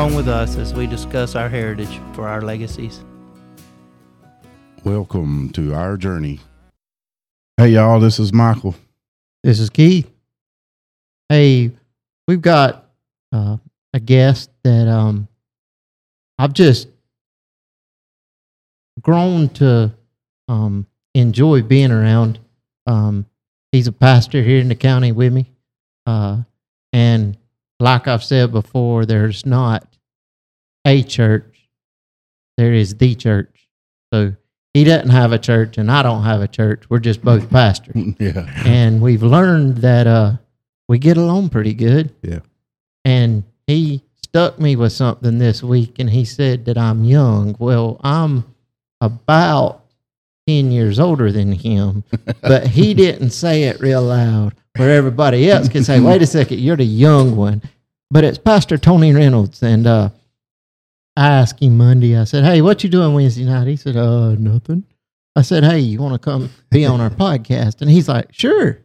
[0.00, 3.04] Come along with us as we discuss our heritage for our legacies.
[4.82, 6.40] Welcome to our journey.
[7.58, 8.74] Hey, y'all, this is Michael.
[9.44, 10.10] This is Keith.
[11.28, 11.72] Hey,
[12.26, 12.86] we've got
[13.30, 13.58] uh,
[13.92, 15.28] a guest that um,
[16.38, 16.88] I've just
[19.02, 19.92] grown to
[20.48, 22.38] um, enjoy being around.
[22.86, 23.26] Um,
[23.70, 25.52] he's a pastor here in the county with me.
[26.06, 26.38] Uh,
[26.90, 27.36] and
[27.80, 29.86] like I've said before, there's not
[30.84, 31.68] a church,
[32.56, 33.68] there is the church.
[34.12, 34.34] So
[34.74, 36.84] he doesn't have a church, and I don't have a church.
[36.88, 38.14] We're just both pastors.
[38.18, 38.50] yeah.
[38.64, 40.32] and we've learned that uh,
[40.88, 42.14] we get along pretty good.
[42.22, 42.40] Yeah.
[43.04, 47.56] And he stuck me with something this week, and he said that I'm young.
[47.58, 48.44] Well, I'm
[49.00, 49.84] about
[50.46, 52.04] 10 years older than him,
[52.42, 56.60] but he didn't say it real loud where everybody else can say, wait a second,
[56.60, 57.62] you're the young one.
[58.10, 59.62] But it's Pastor Tony Reynolds.
[59.62, 60.10] And uh,
[61.16, 63.66] I asked him Monday, I said, hey, what you doing Wednesday night?
[63.66, 64.84] He said, uh, nothing.
[65.36, 67.80] I said, hey, you want to come be on our podcast?
[67.80, 68.78] And he's like, sure.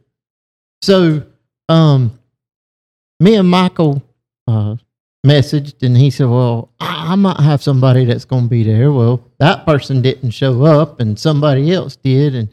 [0.81, 1.23] So,
[1.69, 2.19] um,
[3.19, 4.03] me and Michael
[4.47, 4.75] uh,
[5.25, 8.91] messaged, and he said, "Well, I, I might have somebody that's going to be there."
[8.91, 12.49] Well, that person didn't show up, and somebody else did, and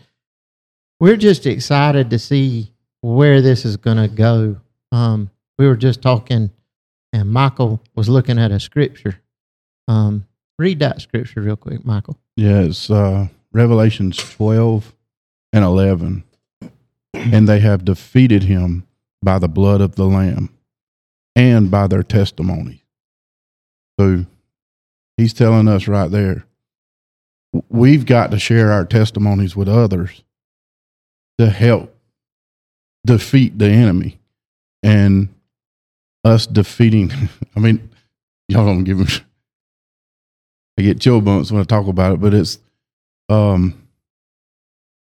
[1.01, 4.57] we're just excited to see where this is going to go.
[4.93, 6.51] Um, we were just talking,
[7.13, 9.19] and Michael was looking at a scripture.
[9.89, 10.27] Um,
[10.59, 12.19] read that scripture real quick, Michael.
[12.37, 14.95] Yeah, it's uh, Revelations 12
[15.53, 16.25] and 11.
[17.15, 18.87] And they have defeated him
[19.23, 20.51] by the blood of the Lamb
[21.37, 22.83] and by their testimony.
[23.99, 24.25] So
[25.17, 26.45] he's telling us right there,
[27.69, 30.23] we've got to share our testimonies with others
[31.39, 31.95] to help
[33.05, 34.19] defeat the enemy.
[34.83, 35.29] And
[36.25, 37.13] us defeating,
[37.57, 37.91] I mean,
[38.49, 39.07] y'all don't give me,
[40.79, 42.59] I get chill bumps when I talk about it, but it's,
[43.29, 43.83] um,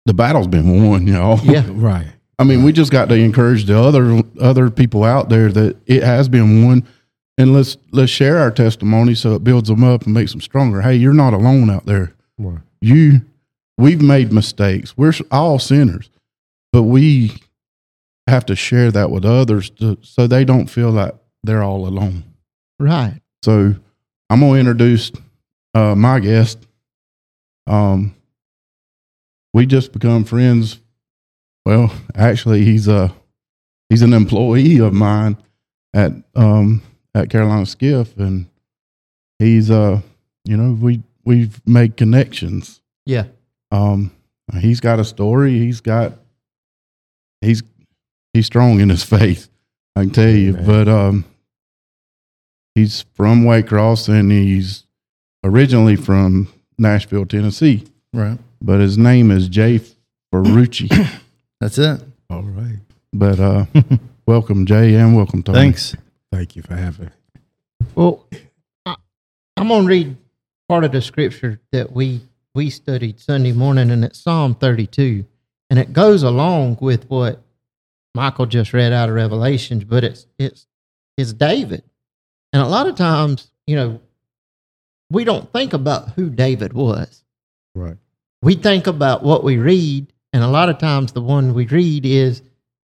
[0.06, 1.38] the battle's been won, y'all.
[1.40, 1.66] Yeah.
[1.70, 2.06] Right.
[2.38, 6.02] I mean, we just got to encourage the other other people out there that it
[6.02, 6.84] has been won,
[7.38, 10.80] and let's let's share our testimony so it builds them up and makes them stronger.
[10.80, 12.12] Hey, you're not alone out there.
[12.38, 12.58] Right.
[12.80, 13.20] You,
[13.78, 14.96] we've made mistakes.
[14.96, 16.10] We're all sinners,
[16.72, 17.32] but we
[18.26, 22.24] have to share that with others to, so they don't feel like they're all alone.
[22.80, 23.20] Right.
[23.44, 23.74] So
[24.30, 25.12] I'm gonna introduce
[25.74, 26.66] uh, my guest.
[27.66, 28.14] Um,
[29.54, 30.78] we just become friends.
[31.64, 33.14] Well, actually, he's a
[33.88, 35.36] he's an employee of mine
[35.94, 36.82] at um,
[37.14, 38.46] at Carolina Skiff, and
[39.38, 40.00] he's uh
[40.44, 42.80] you know we we've made connections.
[43.06, 43.24] Yeah.
[43.70, 44.10] Um,
[44.60, 45.58] he's got a story.
[45.58, 46.14] He's got
[47.40, 47.62] he's
[48.32, 49.48] he's strong in his faith.
[49.94, 50.66] I can tell you, Amen.
[50.66, 51.24] but um,
[52.74, 54.84] he's from Waycross and he's
[55.44, 56.48] originally from
[56.78, 57.84] Nashville, Tennessee.
[58.12, 58.38] Right.
[58.60, 59.80] But his name is Jay
[60.32, 60.88] Ferrucci.
[61.60, 62.02] That's it.
[62.30, 62.78] All right.
[63.12, 63.66] but uh,
[64.26, 65.58] welcome, Jay, and welcome, Tony.
[65.58, 65.96] Thanks.
[66.32, 67.06] Thank you for having.
[67.06, 67.12] me.
[67.94, 68.26] Well,
[68.86, 68.96] I,
[69.56, 70.16] I'm going to read
[70.68, 72.22] part of the scripture that we
[72.54, 75.24] we studied Sunday morning, and it's Psalm 32,
[75.70, 77.40] and it goes along with what
[78.14, 80.66] Michael just read out of Revelations, but it's it's
[81.16, 81.82] it's David,
[82.52, 84.00] and a lot of times, you know,
[85.12, 87.24] we don't think about who David was.
[87.74, 87.96] Right.
[88.42, 92.04] We think about what we read, and a lot of times the one we read
[92.04, 92.42] is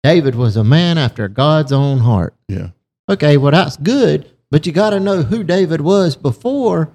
[0.03, 2.35] David was a man after God's own heart.
[2.47, 2.69] Yeah.
[3.09, 6.93] Okay, well, that's good, but you got to know who David was before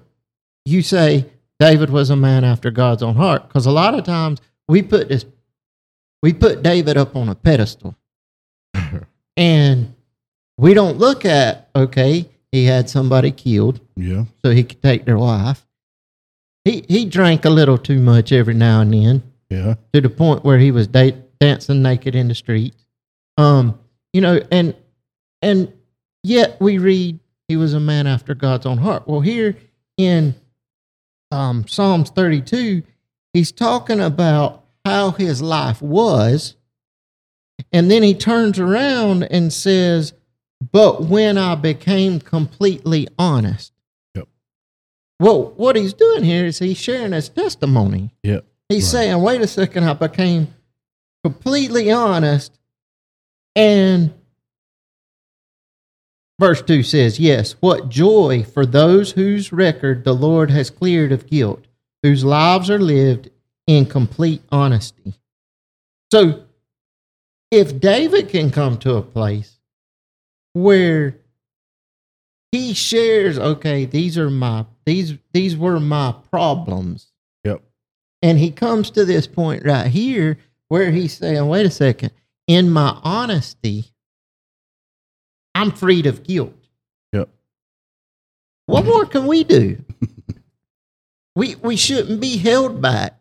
[0.65, 1.25] you say
[1.59, 3.47] David was a man after God's own heart.
[3.47, 5.25] Because a lot of times we put this,
[6.21, 7.95] we put David up on a pedestal,
[9.37, 9.93] and
[10.57, 14.25] we don't look at okay, he had somebody killed Yeah.
[14.43, 15.65] so he could take their life.
[16.65, 19.75] He he drank a little too much every now and then Yeah.
[19.93, 22.85] to the point where he was da- dancing naked in the streets.
[23.37, 23.79] Um,
[24.13, 24.75] you know, and
[25.41, 25.71] and
[26.23, 29.07] yet we read he was a man after God's own heart.
[29.07, 29.55] Well, here
[29.97, 30.35] in
[31.31, 32.83] um, Psalms 32,
[33.33, 36.55] he's talking about how his life was,
[37.71, 40.13] and then he turns around and says,
[40.71, 43.71] "But when I became completely honest."
[44.15, 44.27] Yep.
[45.19, 48.11] Well, what he's doing here is he's sharing his testimony.
[48.23, 48.45] Yep.
[48.69, 48.91] He's Right.
[48.91, 50.53] saying, wait a second, I became
[51.23, 52.51] completely honest.
[53.55, 54.13] And
[56.39, 61.27] verse 2 says, Yes, what joy for those whose record the Lord has cleared of
[61.27, 61.65] guilt,
[62.03, 63.29] whose lives are lived
[63.67, 65.13] in complete honesty.
[66.11, 66.43] So,
[67.51, 69.58] if David can come to a place
[70.53, 71.17] where
[72.51, 77.11] he shares, okay, these are my these these were my problems.
[77.43, 77.61] Yep.
[78.21, 80.37] And he comes to this point right here
[80.67, 82.11] where he's saying, wait a second,
[82.47, 83.85] in my honesty,
[85.53, 86.55] I'm freed of guilt.
[87.13, 87.29] Yep.
[88.65, 89.83] What more can we do?
[91.35, 93.15] we we shouldn't be held back.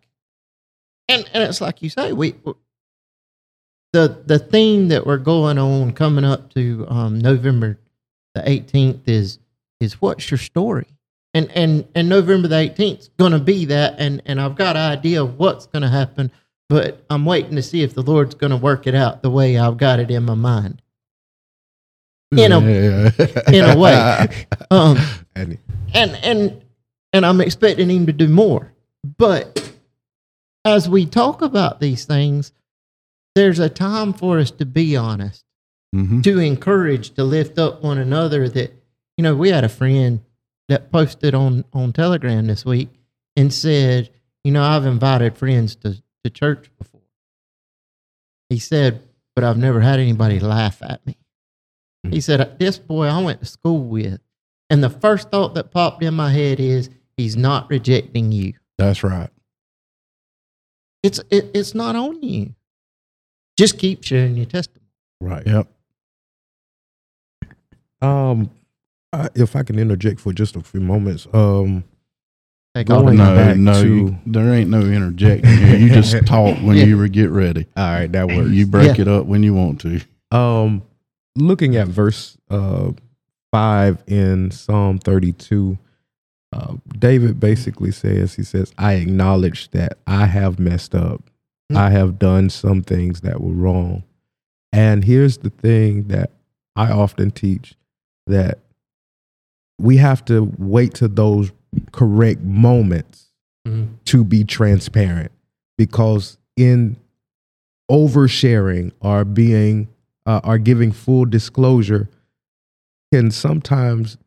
[1.08, 2.34] And and it's like you say, we
[3.93, 7.79] the the theme that we're going on coming up to um, November
[8.35, 9.38] the 18th is
[9.81, 10.87] is what's your story?
[11.35, 14.76] And and and November the 18th is going to be that and and I've got
[14.76, 16.31] an idea of what's going to happen,
[16.69, 19.58] but I'm waiting to see if the Lord's going to work it out the way
[19.58, 20.82] I've got it in my mind.
[22.32, 22.58] In a
[23.52, 24.46] in a way.
[24.70, 24.99] Um
[25.35, 25.58] And
[25.94, 26.62] and and
[27.12, 28.73] and I'm expecting him to do more.
[29.17, 29.73] But
[30.64, 32.52] as we talk about these things,
[33.38, 35.44] there's a time for us to be honest,
[35.93, 38.49] hmm to encourage, to lift up one another.
[38.49, 38.73] That
[39.17, 40.20] you know, we had a friend
[40.69, 42.90] that posted on on Telegram this week
[43.37, 44.11] and said,
[44.44, 47.00] you know, I've invited friends to to church before.
[48.49, 49.02] He said,
[49.35, 51.17] but I've never had anybody laugh at me.
[52.11, 54.20] He said, this boy I went to school with,
[54.70, 58.55] and the first thought that popped in my head is, he's not rejecting you.
[58.79, 59.31] That's right.
[61.02, 62.55] It's it, it's not on you.
[63.58, 64.84] Just keep sharing your testimony.
[65.20, 65.44] right.
[65.44, 65.66] Yep.
[68.00, 68.50] Um,
[69.12, 71.82] I, if I can interject for just a few moments, um,
[72.75, 75.76] Take Going all the- back No, no, to- you, there ain't no interjecting here.
[75.76, 76.84] You just talk when Yeah.
[76.84, 77.66] you get ready.
[77.76, 78.50] all right, that works.
[78.50, 79.02] You break Yeah.
[79.02, 80.00] it up when you want to.
[80.31, 80.82] Um,
[81.34, 82.93] looking at verse uh,
[83.50, 85.76] 5 in Psalm 32,
[86.52, 91.25] uh, David basically says, he says, I acknowledge that I have messed up.
[91.76, 94.04] I have done some things that were wrong.
[94.72, 96.30] And here's the thing that
[96.76, 97.74] I often teach
[98.26, 98.58] that
[99.78, 101.52] we have to wait to those
[101.92, 103.30] correct moments
[103.66, 103.88] Mhm.
[104.06, 105.30] to be transparent
[105.76, 106.96] because in
[107.90, 109.88] oversharing or being
[110.26, 112.08] uh, or giving full disclosure
[113.12, 114.18] can sometimes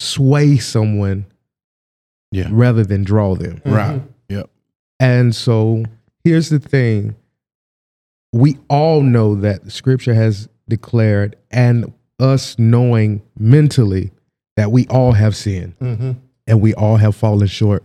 [0.00, 1.26] sway someone
[2.30, 2.48] Yeah.
[2.52, 4.02] rather than draw them Right.
[4.28, 4.50] Yep.
[5.00, 5.84] and so
[6.24, 7.16] here's the thing
[8.32, 14.10] we all know that the scripture has declared and us knowing mentally
[14.56, 16.16] that we all have sinned Mhm.
[16.46, 17.84] and we all have fallen short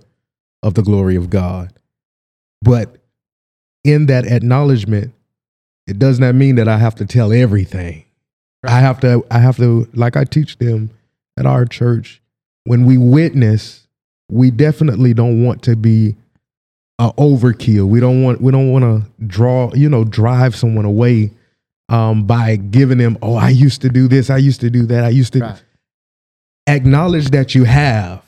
[0.62, 1.72] of the glory of God.
[2.62, 2.98] But
[3.84, 5.14] in that acknowledgement,
[5.88, 8.04] it does not mean that I have to tell everything.
[8.66, 10.90] I have to, I have to, like I teach them
[11.38, 12.22] at our church,
[12.66, 13.88] when we witness,
[14.30, 16.16] we definitely don't want to be
[17.04, 17.88] a overkill.
[17.88, 21.32] We don't want, we don't want to draw, you know, drive someone away
[21.90, 25.04] um, by giving them, oh, I used to do this, I used to do that,
[25.04, 25.64] I used to Right.
[26.68, 28.24] acknowledge that you have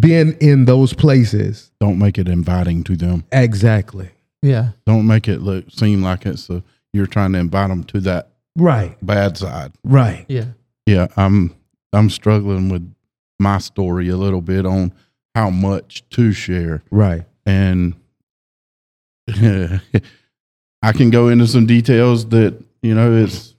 [0.00, 1.70] been in those places.
[1.80, 3.24] Don't make it inviting to them.
[3.30, 4.08] Exactly.
[4.42, 4.70] Yeah.
[4.86, 8.30] Don't make it look seem like it's a, you're trying to invite them to that
[8.56, 8.96] Right.
[9.04, 9.72] bad side.
[9.84, 10.24] Right.
[10.28, 10.46] Yeah.
[10.86, 11.54] Yeah, I'm
[11.92, 12.90] I'm struggling with
[13.38, 14.92] my story a little bit on
[15.34, 17.25] how much to share, Right.
[17.46, 17.94] And
[20.82, 23.54] I can go into some details that you know it's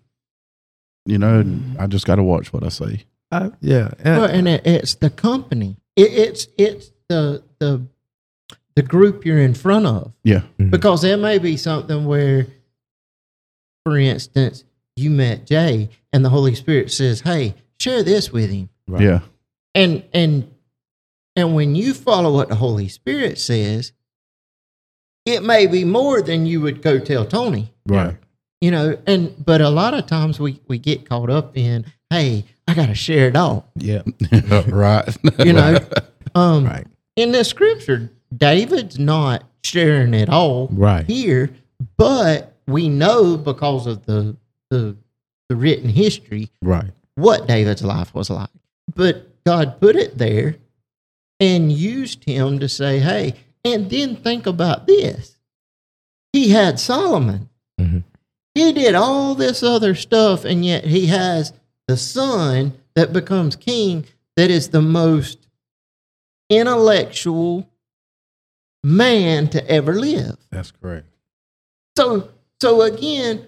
[1.05, 1.43] you know
[1.79, 3.05] I just got to watch what I say.
[3.31, 3.91] Uh, yeah.
[3.99, 5.77] And- Well, and it, it's the company.
[5.95, 7.85] It, it's it's the the
[8.75, 10.69] the group you're in front of Yeah, Mhm.
[10.69, 12.45] because there may be something where,
[13.85, 14.63] for instance,
[14.95, 19.01] you met Jay and the Holy Spirit says, "Hey, share this with him," Right.
[19.01, 19.19] yeah,
[19.73, 20.49] and and
[21.37, 23.93] and when you follow what the Holy Spirit says,
[25.25, 27.73] it may be more than you would go tell Tony.
[27.87, 28.17] Right.
[28.59, 32.43] you know and but a lot of times we we get caught up in hey
[32.67, 34.01] i gotta share it all Yeah.
[34.67, 35.07] right.
[35.45, 35.77] you know
[36.35, 36.85] um Right.
[37.15, 41.05] in the scripture david's not sharing it all Right.
[41.05, 41.49] here
[41.97, 44.35] but we know because of the
[44.69, 44.97] the
[45.47, 46.91] the written history Right.
[47.15, 48.49] what david's life was like
[48.95, 50.57] but god put it there
[51.39, 55.37] and used him to say hey and then think about this
[56.33, 58.03] he had solomon Mhm.
[58.55, 61.53] he did all this other stuff and yet he has
[61.87, 65.47] the son that becomes king that is the most
[66.49, 67.69] intellectual
[68.83, 71.07] man to ever live That's correct.
[71.97, 72.29] so
[72.61, 73.45] so again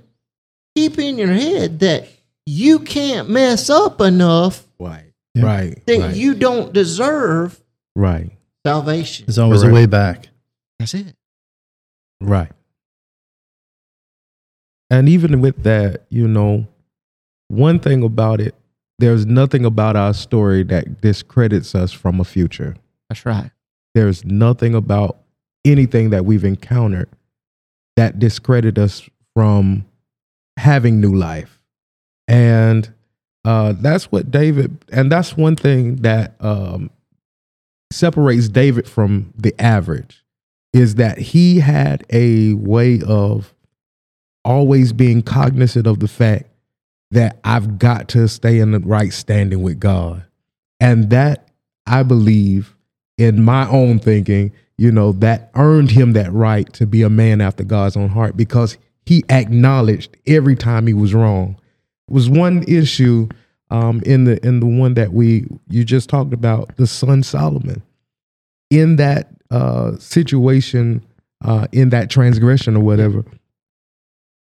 [0.75, 2.07] keep in your head that
[2.45, 5.11] you can't mess up enough Right.
[5.35, 5.45] Yeah.
[5.45, 5.85] Right.
[5.85, 6.15] that right.
[6.15, 7.59] you don't deserve
[7.99, 8.31] right.
[8.65, 9.71] salvation There's always Correct.
[9.71, 10.27] a way back.
[10.79, 11.15] that's it
[12.21, 12.51] Right.
[14.89, 16.67] And even with that, you know,
[17.47, 18.55] one thing about it
[18.99, 22.75] there's nothing about our story that discredits us from a future.
[23.07, 23.49] That's right.
[23.95, 25.19] There's nothing about
[25.63, 27.07] anything that we've encountered
[27.95, 29.85] that discredit us from
[30.57, 31.61] having new life.
[32.27, 32.93] And
[33.45, 36.91] uh, that's what David, and that's one thing that um,
[37.91, 40.23] separates David from the average
[40.73, 43.53] is that he had a way of
[44.45, 46.49] always being cognizant of the fact
[47.11, 50.25] that I've got to stay in the right standing with God.
[50.79, 51.49] And that
[51.85, 52.75] I believe
[53.17, 57.41] in my own thinking, you know, that earned him that right to be a man
[57.41, 61.59] after God's own heart because he acknowledged every time he was wrong.
[62.07, 63.27] It was one issue
[63.69, 67.81] um, in the in the one that we you just talked about, the son Solomon.
[68.69, 71.03] In that uh, situation,
[71.43, 73.25] uh, in that transgression or whatever,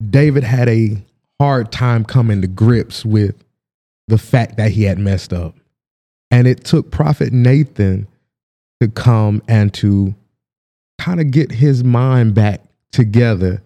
[0.09, 0.97] David had a
[1.39, 3.35] hard time coming to grips with
[4.07, 5.55] the fact that he had messed up.
[6.31, 8.07] And it took Prophet Nathan
[8.81, 10.15] to come and to
[10.99, 12.61] kind of get his mind back
[12.91, 13.61] together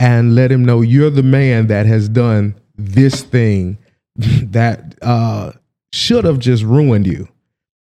[0.00, 3.78] and let him know you're the man that has done this thing
[4.16, 5.52] that uh,
[5.92, 7.28] should have just ruined you.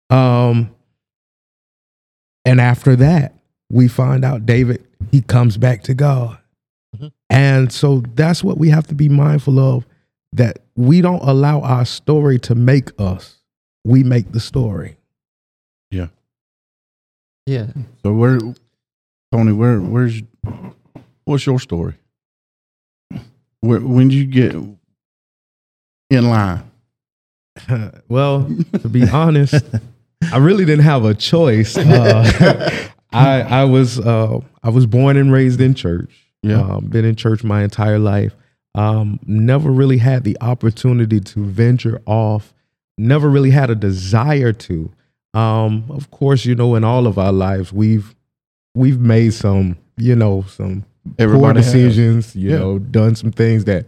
[0.10, 0.74] Um,
[2.46, 3.34] and after that,
[3.70, 6.38] we find out David, he comes back to God.
[6.98, 7.12] Mhm.
[7.30, 9.86] And so that's what we have to be mindful of
[10.34, 13.38] that we don't allow our story to make us,
[13.84, 14.98] we make the story.
[15.92, 16.08] Yeah.
[17.46, 17.68] Yeah.
[18.04, 18.40] So where,
[19.32, 19.54] Tony?
[19.54, 20.22] Where where's
[21.26, 21.96] what's your story?
[23.62, 24.56] Where when did you get
[26.10, 26.64] in line?
[28.08, 28.50] well,
[28.82, 29.64] to be honest,
[30.32, 31.78] I really didn't have a choice.
[31.78, 36.12] Uh, I I was uh, I was born and raised in church.
[36.42, 36.62] Yeah.
[36.62, 38.34] um, been in church my entire life.
[38.76, 42.54] Um, never really had the opportunity to venture off.
[42.98, 44.92] Never really had a desire to.
[45.34, 48.16] Um, of course, you know, in all of our lives, we've
[48.76, 51.66] we've made some, you know, some poor Everybody has.
[51.74, 52.36] decisions.
[52.36, 52.58] You Yeah.
[52.60, 53.86] know, done some things that,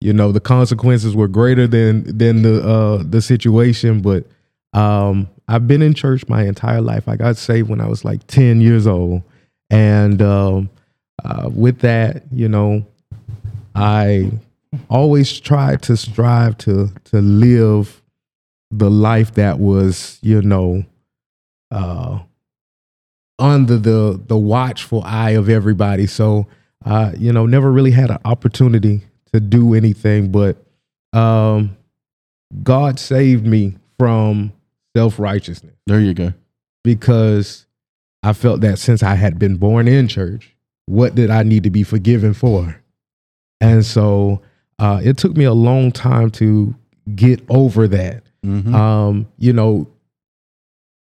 [0.00, 4.00] you know, the consequences were greater than than the uh, the situation.
[4.00, 4.24] But
[4.72, 7.08] um, I've been in church my entire life.
[7.08, 9.22] I got saved when I was like ten years old,
[9.68, 10.70] and um,
[11.22, 12.86] uh, with that, you know,
[13.74, 14.30] I
[14.88, 18.02] always tried to strive to to live
[18.70, 20.84] the life that was, you know,
[21.70, 22.20] uh,
[23.38, 26.06] under the the watchful eye of everybody.
[26.06, 26.46] So,
[26.86, 29.02] uh, you know, never really had an opportunity
[29.32, 30.56] to do anything, but
[31.12, 31.76] um,
[32.62, 34.52] God saved me from
[34.96, 36.32] self righteousness There you go.
[36.84, 37.66] because
[38.22, 40.54] I felt that since I had been born in church,
[40.86, 42.80] what did I need to be forgiven for?
[43.60, 44.42] And so
[44.78, 46.74] uh, it took me a long time to
[47.14, 48.22] get over that.
[48.44, 48.74] Mhm.
[48.74, 49.86] Um, you know,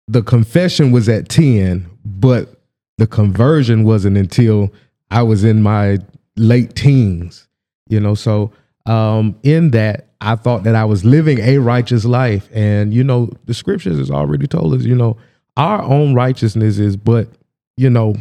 [0.08, 2.62] the confession was at 10, but
[2.98, 4.74] the conversion wasn't until
[5.12, 6.00] I was in my
[6.36, 7.47] late teens,
[7.90, 8.14] you know.
[8.16, 8.52] So,
[8.86, 12.50] um, in that, I thought that I was living a righteous life.
[12.54, 15.18] And, you know, the scriptures has already told us, you know,
[15.58, 17.28] our own righteousness is but,
[17.76, 18.16] you know,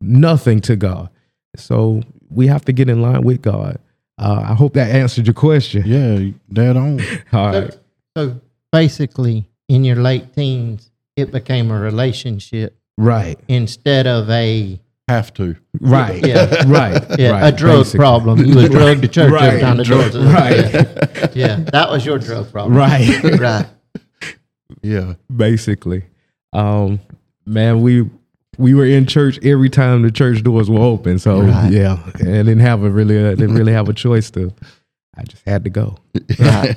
[0.00, 1.08] nothing to God.
[1.56, 3.78] So we have to get in line with God.
[4.18, 5.82] Uh, I hope that answered your question.
[5.86, 7.00] yeah, dead on.
[7.32, 7.78] All So, right.
[8.16, 13.38] so basically, in your late teens, it became a relationship Right.
[13.48, 14.78] instead of a
[15.08, 15.56] Have to.
[15.80, 16.24] Right.
[16.26, 16.62] Yeah.
[16.66, 17.02] Right.
[17.18, 17.48] yeah, right.
[17.52, 17.98] a drug Basically.
[17.98, 18.44] problem.
[18.44, 19.60] You was drugged to church every Right.
[19.60, 20.32] time the doors opened.
[20.32, 21.34] Right.
[21.34, 22.76] Yeah, that was your drug problem.
[22.76, 23.22] Right.
[23.40, 23.66] Right.
[24.82, 25.14] Yeah.
[25.34, 26.04] Basically.
[26.52, 27.00] Um,
[27.46, 28.08] man, we
[28.58, 31.18] we were in church every time the church doors were open.
[31.18, 31.72] So Right.
[31.72, 34.52] yeah, and I didn't have a really I didn't really have a choice to.
[35.16, 35.96] I just had to go.
[36.38, 36.76] Right.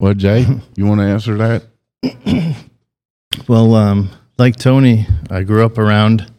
[0.00, 1.64] Well, Jay, you want to answer that?
[3.46, 6.30] Well, um, like Tony, I grew up around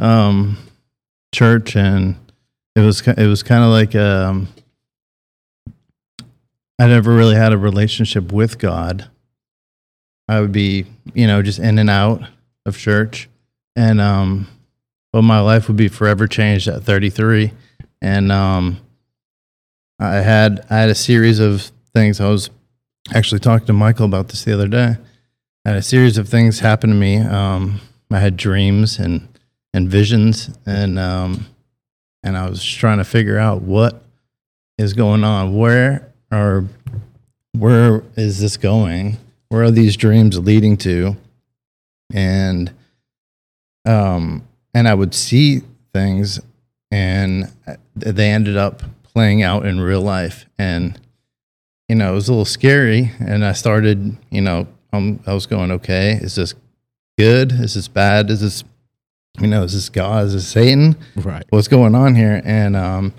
[0.00, 0.58] um,
[1.34, 2.16] church, and
[2.76, 4.48] it was it was kind of like um,
[6.78, 9.08] I never really had a relationship with God.
[10.28, 12.22] I would be, you know, just in and out
[12.66, 13.28] of church,
[13.74, 14.46] and um,
[15.12, 17.52] but my life would be forever changed at 33,
[18.00, 18.78] and um,
[19.98, 22.20] I had I had a series of things.
[22.20, 22.50] I was
[23.14, 24.96] actually talking to Michael about this the other day.
[25.64, 27.18] I had a series of things happen to me.
[27.18, 29.28] Um, I had dreams and
[29.74, 31.46] and visions, and um,
[32.22, 34.02] and I was trying to figure out what
[34.78, 35.56] is going on.
[35.56, 36.66] Where or
[37.52, 39.18] where is this going?
[39.48, 41.16] Where are these dreams leading to?
[42.12, 42.72] And
[43.84, 46.40] um, and I would see things,
[46.90, 47.50] and
[47.94, 51.00] they ended up playing out in real life, and
[51.88, 53.12] you know, it was a little scary.
[53.18, 56.54] And I started, you know, um, I was going, okay, is this
[57.18, 57.52] good?
[57.52, 58.30] Is this bad?
[58.30, 58.64] Is this,
[59.40, 60.26] you know, is this God?
[60.26, 60.96] Is this Satan?
[61.16, 61.44] Right.
[61.50, 62.40] What's going on here?
[62.44, 63.12] And um,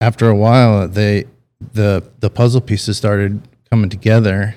[0.00, 1.24] after a while, they
[1.72, 4.56] the the puzzle pieces started coming together,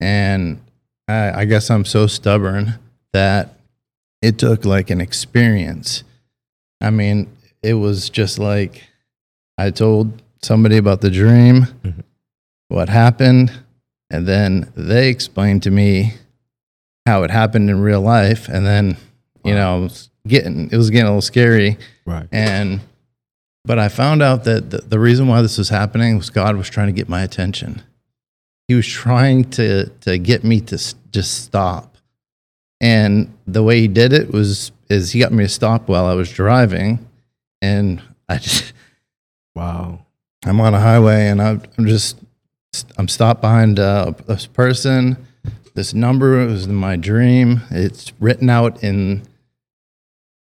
[0.00, 0.60] and
[1.08, 2.74] I, I guess I'm so stubborn
[3.12, 3.54] that
[4.22, 6.02] it took like an experience.
[6.80, 7.28] I mean,
[7.62, 8.84] it was just like
[9.58, 12.02] I told somebody about the dream, Mhm.
[12.68, 13.52] what happened,
[14.10, 16.14] and then they explained to me
[17.06, 18.96] how it happened in real life, and then
[19.44, 22.28] you know, it was getting it was getting a little scary, Right.
[22.32, 22.80] and
[23.64, 26.68] but I found out that the, the reason why this was happening was God was
[26.70, 27.82] trying to get my attention.
[28.68, 30.76] He was trying to to get me to
[31.10, 31.96] just stop.
[32.80, 36.14] And the way he did it was is he got me to stop while I
[36.14, 37.06] was driving,
[37.60, 38.72] and I just
[39.54, 40.06] Wow.
[40.46, 42.16] I'm on a highway and I'm, I'm just
[42.96, 45.16] I'm stopped behind uh, this person.
[45.74, 47.60] This number was in my dream.
[47.70, 49.22] It's written out in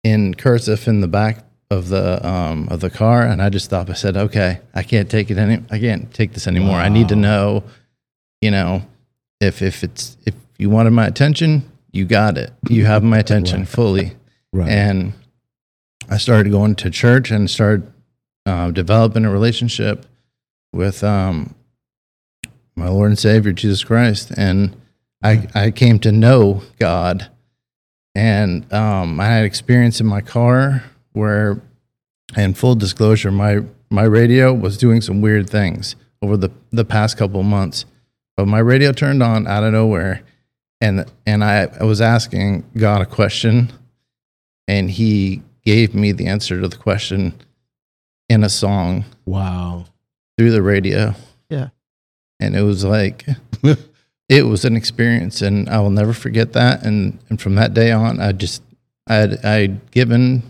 [0.05, 3.91] in cursive in the back of the um, of the car, and I just stopped.
[3.91, 5.65] I said, "Okay, I can't take it any.
[5.71, 6.77] I can't take this anymore.
[6.77, 7.65] I need to know,
[8.41, 8.87] you know,
[9.41, 12.53] if if it's if you wanted my attention, you got it.
[12.69, 13.69] You have my attention Right.
[13.69, 14.13] fully."
[14.57, 14.69] Right.
[14.71, 15.15] And
[16.09, 17.93] I started going to church and started
[18.47, 20.07] uh, developing a relationship
[20.73, 21.57] with um,
[22.77, 24.77] my Lord and Savior Jesus Christ, and
[25.25, 27.31] I I came to know God,
[28.15, 31.61] and um, I had experience in my car where,
[32.37, 37.17] in full disclosure, my my radio was doing some weird things over the the past
[37.17, 37.85] couple of months,
[38.37, 40.23] but my radio turned on out of nowhere,
[40.81, 43.73] and and I, I was asking God a question,
[44.69, 47.35] and He gave me the answer to the question
[48.29, 49.85] in a song wow.
[50.37, 51.15] through the radio.
[51.49, 51.69] Yeah.
[52.41, 53.27] And it was like,
[54.29, 56.85] it was an experience and I will never forget that.
[56.85, 58.63] And, and from that day on, I just,
[59.07, 60.43] I had, I had given,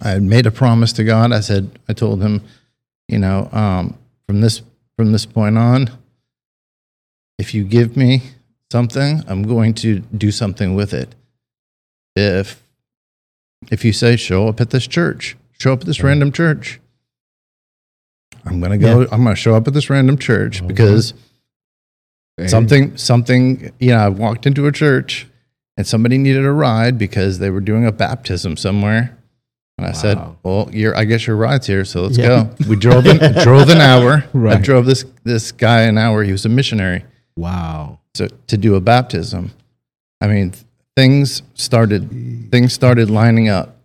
[0.00, 1.32] I had made a promise to God.
[1.32, 2.42] I said, I told him,
[3.08, 4.62] you know, um, from this,
[4.96, 5.90] from this point on,
[7.38, 8.22] if you give me
[8.70, 11.14] something, I'm going to do something with it.
[12.16, 12.62] If,
[13.70, 16.08] if you say, show up at this church, show up at this Right.
[16.10, 16.80] random church,
[18.44, 19.02] I'm gonna go.
[19.12, 20.66] I'm gonna show up at this random church Mhm.
[20.68, 21.14] because
[22.46, 23.72] Something, something.
[23.78, 25.26] You know, I walked into a church
[25.76, 29.16] and somebody needed a ride because they were doing a baptism somewhere,
[29.78, 30.96] and I said, "Well, you're.
[30.96, 32.26] I guess your ride's here, so let's Yeah.
[32.26, 34.24] go." We drove an drove an hour.
[34.48, 36.24] I drove this this guy an hour.
[36.24, 37.04] He was a missionary,
[37.36, 38.00] Wow.
[38.14, 39.52] so to do a baptism.
[40.20, 40.52] I mean,
[40.96, 43.76] things started things started lining up.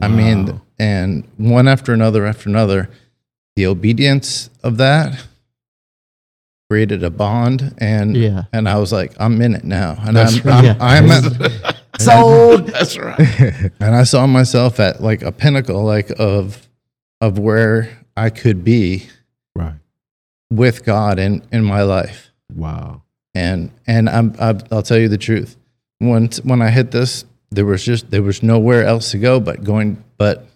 [0.00, 2.88] I mean, and one after another after another,
[3.56, 5.24] the obedience of that
[6.68, 8.44] created a bond, and Yeah.
[8.52, 10.76] and I was like, I'm in it now, and That's I'm, I'm, right.
[10.80, 12.66] I'm at, Sold.
[12.72, 13.18] That's right.
[13.80, 16.68] and I saw myself at like a pinnacle, like of
[17.20, 19.08] of where I could be
[19.54, 19.74] right.
[20.50, 23.02] with God in in my life, Wow.
[23.34, 25.56] and and I'm, i I'll tell you the truth.
[26.00, 29.64] Once when I hit this, there was just there was nowhere else to go but
[29.64, 30.46] going but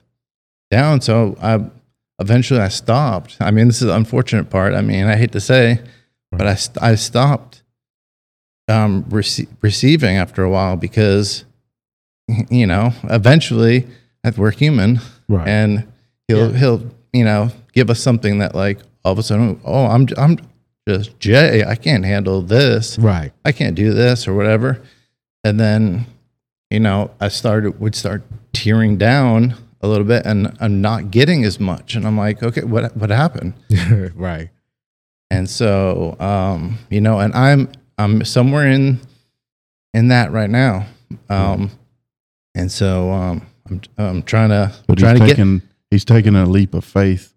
[0.70, 1.00] down.
[1.00, 1.60] So I
[2.18, 3.38] eventually I stopped.
[3.40, 4.74] I mean, this is the unfortunate part.
[4.74, 5.80] I mean, I hate to say,
[6.32, 7.62] but I st- I stopped
[8.68, 11.44] um, rece- receiving after a while because
[12.50, 13.86] you know eventually
[14.36, 15.48] we're human Right.
[15.48, 15.86] and
[16.28, 16.58] he'll Yeah.
[16.58, 20.38] he'll you know give us something that like all of a sudden oh I'm I'm
[20.88, 23.32] just Jay I can't handle this right.
[23.44, 24.80] I can't do this or whatever.
[25.42, 26.04] And then,
[26.70, 31.44] you know, I started would start tearing down a little bit and I'm not getting
[31.44, 31.94] as much.
[31.94, 33.54] And I'm like, okay, what what happened?
[34.14, 34.50] right.
[35.30, 39.00] And so um, you know, and I'm I'm somewhere in
[39.94, 40.86] in that right now.
[41.28, 41.70] Um
[42.54, 46.34] and so um I'm I'm trying to But trying he's to get taking he's taking
[46.36, 47.32] a leap of faith.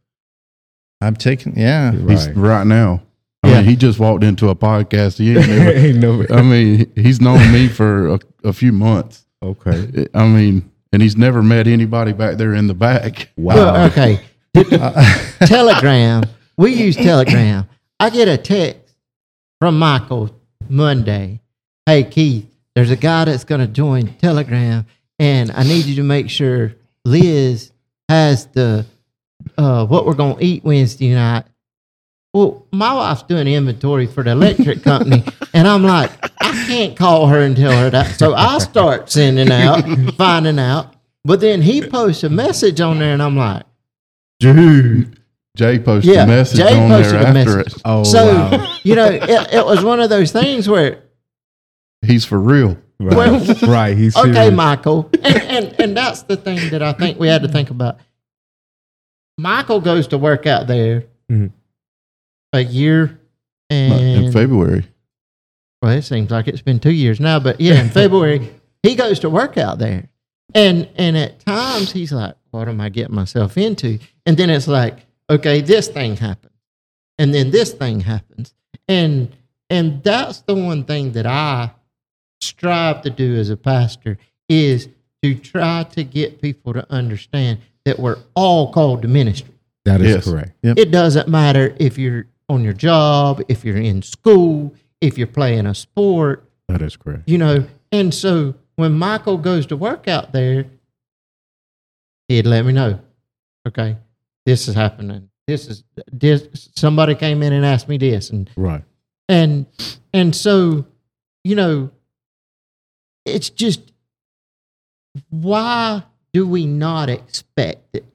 [1.01, 1.91] I'm taking yeah.
[1.91, 2.37] He's Right.
[2.37, 3.03] right now.
[3.43, 3.55] I Yeah.
[3.57, 5.17] mean, he just walked into a podcast.
[5.17, 6.25] He ain't never, Ain't no.
[6.35, 9.25] I mean, he's known me for a, a few months.
[9.43, 10.07] okay.
[10.13, 13.29] I mean, and he's never met anybody back there in the back.
[13.35, 13.55] Wow.
[13.55, 14.19] Well, okay.
[15.45, 16.23] Telegram.
[16.57, 17.67] We use Telegram.
[18.03, 18.97] I get a text
[19.61, 20.29] from Michael
[20.67, 21.39] Monday.
[21.85, 24.85] Hey Keith, there's a guy that's going to join Telegram,
[25.19, 27.71] and I need you to make sure Liz
[28.09, 28.85] has the
[29.57, 31.45] uh, what we're going to eat Wednesday night.
[32.33, 36.11] Well, my wife's doing inventory for the electric company, and I'm like,
[36.41, 38.19] I can't call her and tell her that.
[38.19, 39.81] So I start sending out,
[40.17, 40.93] finding out.
[41.23, 43.63] But then he posts a message on there, and I'm like,
[44.41, 45.22] dude,
[45.55, 47.73] Jay posted Yeah, a message Jay on posted there a after message.
[47.75, 47.81] it.
[47.85, 48.77] Oh, so wow.
[48.83, 51.03] you know, it, it was one of those things where
[52.05, 52.77] He's for real.
[52.99, 53.15] Right.
[53.15, 53.95] Well- right.
[53.97, 54.53] He's okay, serious.
[54.53, 57.97] Michael, and, and and that's the thing that I think we had to think about.
[59.37, 61.51] Michael goes to work out there Mhm.
[62.51, 63.19] a year
[63.69, 64.85] in and February.
[65.81, 68.49] well, it seems like it's been two years now, but yeah, in February
[68.83, 70.09] he goes to work out there,
[70.53, 74.67] and and at times he's like, "What am I getting myself into?" And then it's
[74.67, 76.53] like, "Okay, this thing happens,
[77.17, 78.53] and then this thing happens,"
[78.87, 79.35] and
[79.69, 81.71] and that's the one thing that I
[82.41, 84.17] strive to do as a pastor
[84.49, 84.89] is
[85.23, 89.53] to try to get people to understand that we're all called to ministry.
[89.85, 90.25] That is Yes.
[90.25, 90.51] correct.
[90.63, 95.65] It doesn't matter if you're on your job, if you're in school, if you're playing
[95.65, 97.27] a sport, That is correct.
[97.27, 97.65] you know.
[97.91, 100.65] And so when Michael goes to work out there,
[102.27, 102.99] he'd let me know,
[103.67, 103.97] okay,
[104.45, 105.29] this is happening.
[105.47, 106.69] This is this.
[106.75, 108.83] Somebody came in and asked me this, and Right.
[109.27, 109.65] and
[110.13, 110.85] and so
[111.43, 111.91] you know,
[113.25, 113.91] it's just
[115.29, 116.03] why
[116.33, 118.05] do we not expect it?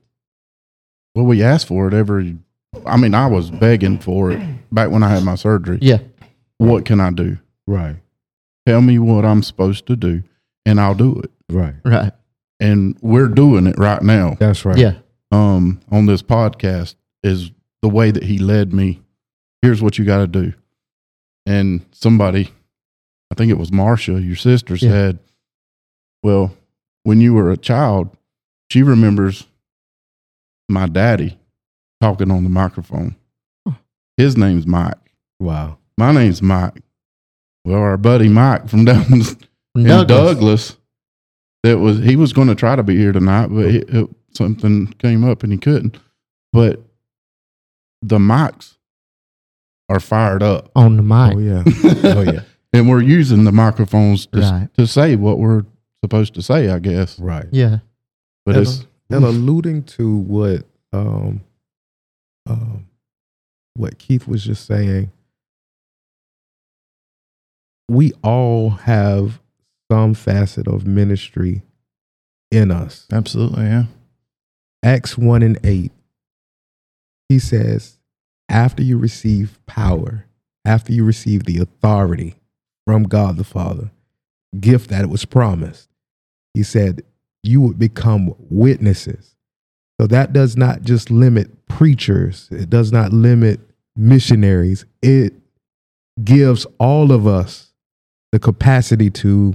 [1.14, 2.38] Well, we asked for it every.
[2.86, 4.40] I mean, I was begging for it
[4.72, 5.78] back when I had my surgery.
[5.80, 5.98] Yeah,
[6.58, 7.38] What can I do?
[7.66, 7.96] Right.
[8.66, 10.22] Tell me what I'm supposed to do,
[10.66, 11.30] and I'll do it.
[11.50, 11.74] Right.
[11.84, 12.12] right.
[12.60, 14.36] And we're doing it right now.
[14.38, 14.76] That's right.
[14.76, 14.94] Yeah,
[15.30, 17.50] Um, on this podcast is
[17.82, 19.02] the way that he led me.
[19.62, 20.52] Here's what you got to do.
[21.44, 22.50] And somebody,
[23.30, 24.88] I think it was Marcia, your sister, Yeah.
[24.90, 25.18] said,
[26.22, 26.54] "Well,
[27.02, 28.16] when you were a child,
[28.70, 29.46] she remembers
[30.68, 31.38] my daddy
[32.00, 33.16] talking on the microphone.
[34.16, 35.12] His name's Mike.
[35.40, 35.78] Wow.
[35.96, 36.82] My name's Mike.
[37.64, 39.04] Well, our buddy Mike from down
[39.74, 40.76] in Douglas, Douglas.
[41.62, 44.86] that was he was going to try to be here tonight, but it, it, something
[44.98, 45.98] came up and he couldn't.
[46.52, 46.80] But
[48.00, 48.76] the mics
[49.90, 51.34] are fired up, on the mic.
[51.36, 51.62] Oh yeah.
[52.16, 52.40] Oh yeah.
[52.72, 54.68] and we're using the microphones to, Right.
[54.76, 55.64] to say what we're
[56.04, 57.18] supposed to say, I guess.
[57.18, 57.46] Right.
[57.50, 57.78] Yeah,
[58.46, 61.42] But And, it's and alluding to what um,
[62.46, 62.86] um,
[63.74, 65.10] what Keith was just saying,
[67.88, 69.40] we all have
[69.90, 71.62] some facet of ministry
[72.50, 73.06] in us.
[73.12, 73.84] Absolutely, yeah.
[74.82, 75.92] Acts 1 and 8,
[77.28, 77.98] he says,
[78.48, 80.24] after you receive power,
[80.64, 82.36] after you receive the authority
[82.86, 83.90] from God the Father,
[84.58, 85.88] gift that it was promised,
[86.54, 87.02] he said,
[87.42, 89.34] you would become witnesses.
[90.00, 93.60] So that does not just limit preachers, it does not limit
[93.96, 94.84] missionaries.
[95.02, 95.34] It
[96.22, 97.72] gives all of us
[98.32, 99.54] the capacity to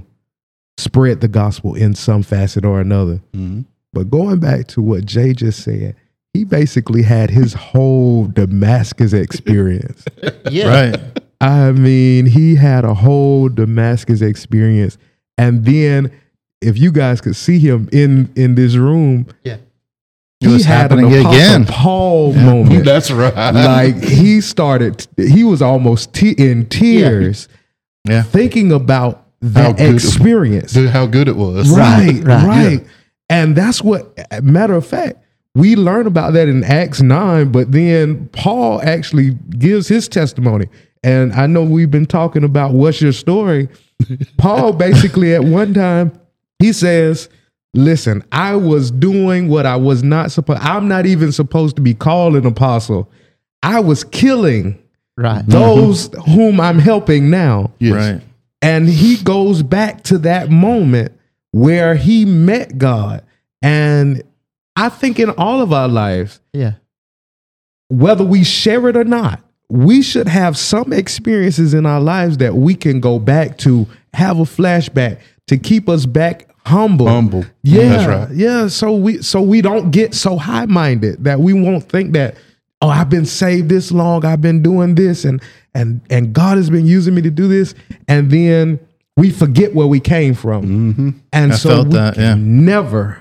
[0.78, 3.20] spread the gospel in some facet or another.
[3.32, 3.64] Mhm.
[3.94, 5.96] But going back to what Jay just said,
[6.32, 10.04] he basically had his whole Damascus experience.
[10.50, 11.00] yeah, Right.
[11.40, 14.98] I mean, he had a whole Damascus experience.
[15.38, 16.10] And then
[16.60, 19.58] if you guys could see him in in this room, Yeah.
[20.40, 21.64] It was happening Apostle again.
[21.66, 22.84] Paul moment.
[22.84, 23.34] that's right.
[23.54, 27.48] like he started he was almost te- in tears
[28.06, 28.22] Yeah.
[28.22, 30.72] thinking about How that good- experience.
[30.72, 31.70] Dude, how good it was.
[31.70, 32.44] Right, Right.
[32.46, 32.84] right.
[33.28, 35.18] And that's what, matter of fact,
[35.54, 40.66] we learn about that in Acts 9, but then Paul actually gives his testimony.
[41.02, 43.68] And I know we've been talking about what's your story.
[44.38, 46.12] Paul basically, at one time,
[46.58, 47.28] he says,
[47.74, 50.60] Listen, I was doing what I was not supposed.
[50.60, 53.10] I'm not even supposed to be called an apostle.
[53.64, 54.80] I was killing
[55.16, 55.44] right.
[55.44, 57.72] those whom I'm helping now.
[57.80, 57.94] Yes.
[57.94, 58.22] Right.
[58.62, 61.18] And he goes back to that moment
[61.54, 63.22] where he met God.
[63.62, 64.24] And
[64.74, 66.72] I think in all of our lives, Yeah,
[67.86, 69.40] whether we share it or not,
[69.70, 74.40] we should have some experiences in our lives that we can go back to, have
[74.40, 77.06] a flashback to keep us back humble.
[77.06, 77.44] Humble.
[77.62, 78.36] Yeah, That's right.
[78.36, 82.36] Yeah, so we so we don't get so high minded that we won't think that
[82.82, 85.40] oh I've been saved this long, I've been doing this, and
[85.72, 87.76] and and God has been using me to do this,
[88.08, 88.80] and then
[89.16, 91.10] we forget where we came from, Mm-hmm.
[91.32, 92.34] and I so we that, yeah.
[92.36, 93.18] never.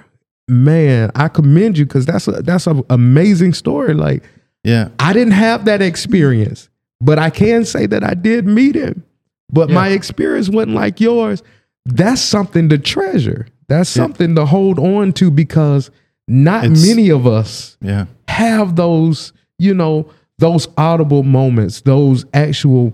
[0.50, 3.94] Man, I commend you because that's a that's an amazing story.
[3.94, 4.24] Like
[4.64, 4.90] Yeah.
[5.00, 9.04] I didn't have that experience, but I can say that I did meet him.
[9.52, 11.44] But my experience wasn't like yours.
[11.86, 13.48] That's something to treasure.
[13.70, 15.90] That's something to hold on to because
[16.28, 18.06] not It's- many of us Yeah.
[18.28, 20.08] have those, you know,
[20.40, 22.94] those audible moments, those actual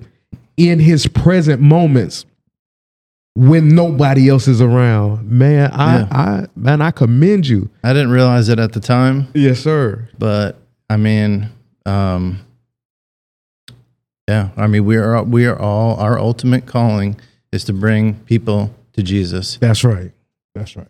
[0.58, 2.26] in his present moments
[3.48, 5.30] when nobody else is around.
[5.30, 6.08] Man, I, Yeah.
[6.12, 7.70] I man, I commend you.
[7.84, 10.10] I didn't realize it at the time, Yes, sir.
[10.18, 10.58] but
[10.90, 11.50] I mean,
[11.86, 12.40] um,
[14.28, 17.20] yeah, I mean, we are we are all our ultimate calling
[17.52, 19.58] is to bring people to Jesus.
[19.58, 20.12] That's right.
[20.54, 20.88] That's right.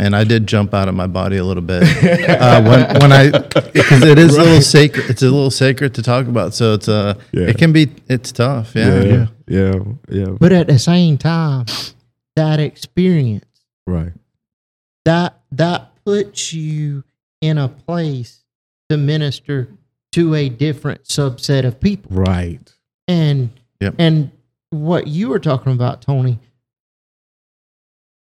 [0.00, 1.82] And I did jump out of my body a little bit
[2.40, 5.10] uh, when when I because it is a little sacred.
[5.10, 7.48] It's a little sacred to talk about, so it's uh Yeah.
[7.48, 8.72] it can be it's tough.
[8.74, 9.74] Yeah, yeah, yeah,
[10.08, 10.36] yeah.
[10.40, 11.66] But at the same time,
[12.34, 13.44] that experience
[13.86, 14.12] Right.
[15.04, 17.04] that that puts you
[17.42, 18.42] in a place
[18.88, 19.68] to minister
[20.12, 22.10] to a different subset of people.
[22.16, 22.72] Right.
[23.06, 23.94] And Yep.
[23.98, 24.30] and
[24.70, 26.38] what you were talking about, Tony,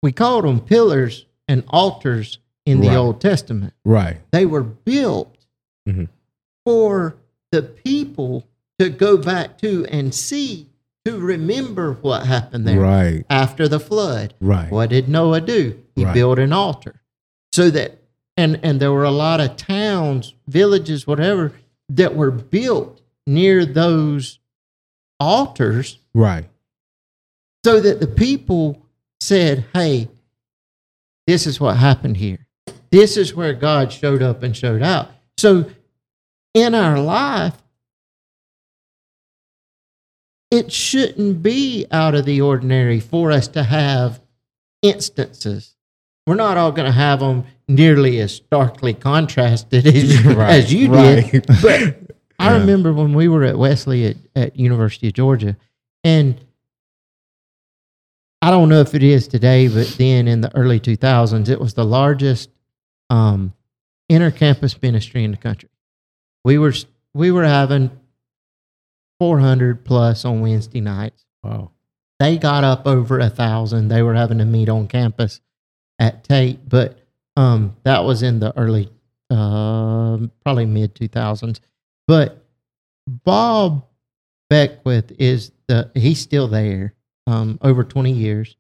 [0.03, 2.97] we called them pillars and altars in the Right.
[2.97, 3.73] Old Testament.
[3.85, 4.19] Right.
[4.31, 5.35] They were built
[5.89, 6.09] Mhm.
[6.65, 7.17] for
[7.51, 8.47] the people
[8.79, 10.69] to go back to and see,
[11.05, 13.25] to remember what happened there Right.
[13.31, 14.35] after the flood.
[14.41, 14.71] Right.
[14.71, 15.79] What did Noah do?
[15.97, 16.15] He Right.
[16.15, 17.01] built an altar.
[17.53, 17.99] So that
[18.37, 21.53] and and there were a lot of towns, villages, whatever,
[21.89, 24.39] that were built near those
[25.19, 26.49] altars Right.
[27.65, 28.83] so that the people
[29.21, 30.09] said, Hey,
[31.29, 32.39] this is what happened here.
[32.91, 35.11] This is where God showed up and showed out.
[35.37, 35.71] So
[36.55, 37.53] in our life,
[40.51, 44.23] it shouldn't be out of the ordinary for us to have
[44.81, 45.77] instances.
[46.27, 50.91] We're not all going to have them nearly as starkly contrasted as, Right, as you
[50.91, 51.31] right.
[51.31, 51.47] did.
[51.47, 51.99] But
[52.39, 52.59] I Yeah.
[52.61, 55.59] remember when we were at Wesley at, at University of Georgia,
[56.05, 56.41] and
[58.41, 61.75] I don't know if it is today, but then in the early 2000s, it was
[61.75, 62.51] the largest
[63.11, 63.53] um,
[64.11, 65.69] intercampus ministry in the country.
[66.45, 66.73] We were
[67.15, 67.91] we were having
[69.19, 71.25] 400 plus on Wednesday nights.
[71.43, 71.73] Wow.
[72.21, 73.89] They got up over a thousand.
[73.89, 75.41] They were having to meet on campus
[75.99, 76.99] at Tate, but
[77.37, 78.91] um, that was in the early,
[79.31, 81.61] um probably mid 2000s.
[82.07, 82.45] But
[83.07, 83.85] Bob
[84.49, 86.95] Beckwith is the he's still there
[87.29, 88.57] um, over 20 years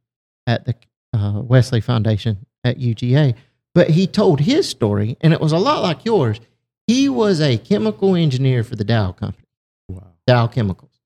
[0.47, 0.75] at the
[1.15, 3.35] uh, Wesley Foundation at UGA.
[3.75, 6.41] But he told his story, and it was a lot like yours.
[6.87, 9.47] He was a chemical engineer for the Dow Company,
[9.89, 10.13] Wow.
[10.27, 11.01] Dow Chemicals.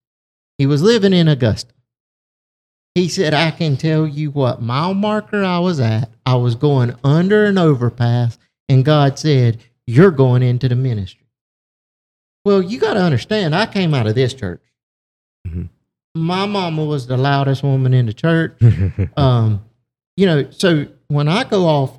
[0.58, 1.72] He was living in Augusta.
[2.94, 6.10] He said, I can tell you what mile marker I was at.
[6.26, 11.26] I was going under an overpass, and God said, You're going into the ministry.
[12.44, 14.62] Well, you got to understand, I came out of this church.
[15.46, 15.68] Mhm.
[16.14, 18.58] My mama was the loudest woman in the church.
[19.16, 19.64] Um,
[20.16, 21.98] you know, so when I go off,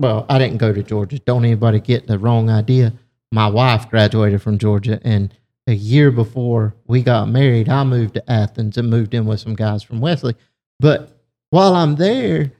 [0.00, 1.18] well, I didn't go to Georgia.
[1.20, 2.92] Don't anybody get the wrong idea.
[3.30, 5.32] My wife graduated from Georgia, and
[5.66, 9.54] a year before we got married, I moved to Athens and moved in with some
[9.54, 10.34] guys from Wesley.
[10.80, 11.16] But
[11.50, 12.52] while I'm there,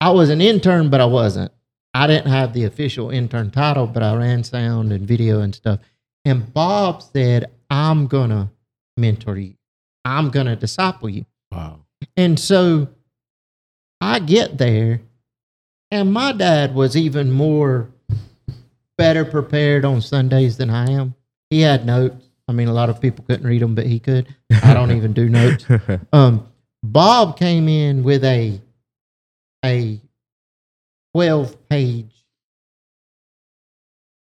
[0.00, 1.50] I was an intern, but I wasn't.
[1.94, 5.80] I didn't have the official intern title, but I ran sound and video and stuff.
[6.24, 8.48] And Bob said, I'm going to
[8.96, 9.54] mentor you,
[10.04, 11.24] I'm going to disciple you.
[11.50, 11.80] wow.
[12.16, 12.88] And so
[14.00, 15.00] I get there,
[15.90, 17.88] and my dad was even more
[18.98, 21.14] better prepared on Sundays than I am.
[21.50, 22.24] He had notes.
[22.48, 24.34] I mean, a lot of people couldn't read them, but he could.
[24.64, 25.64] I don't even do notes.
[26.12, 26.48] Um,
[26.82, 28.60] Bob came in with a
[29.64, 30.00] a
[31.14, 32.10] twelve page,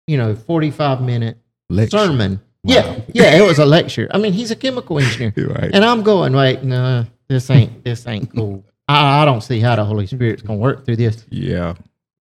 [0.08, 1.98] you know, forty five minute Lecture.
[1.98, 2.40] sermon.
[2.62, 4.08] Yeah, yeah, it was a lecture.
[4.12, 5.32] I mean, he's a chemical engineer.
[5.36, 5.70] Right.
[5.72, 8.64] And I'm going, wait, no, this ain't this ain't cool.
[8.88, 11.24] I, I don't see how the Holy Spirit's gonna work through this.
[11.30, 11.74] Yeah.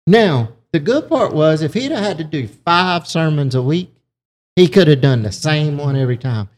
[0.07, 3.91] Now, the good part was if he'd have had to do five sermons a week,
[4.55, 6.49] he could have done the same one every time.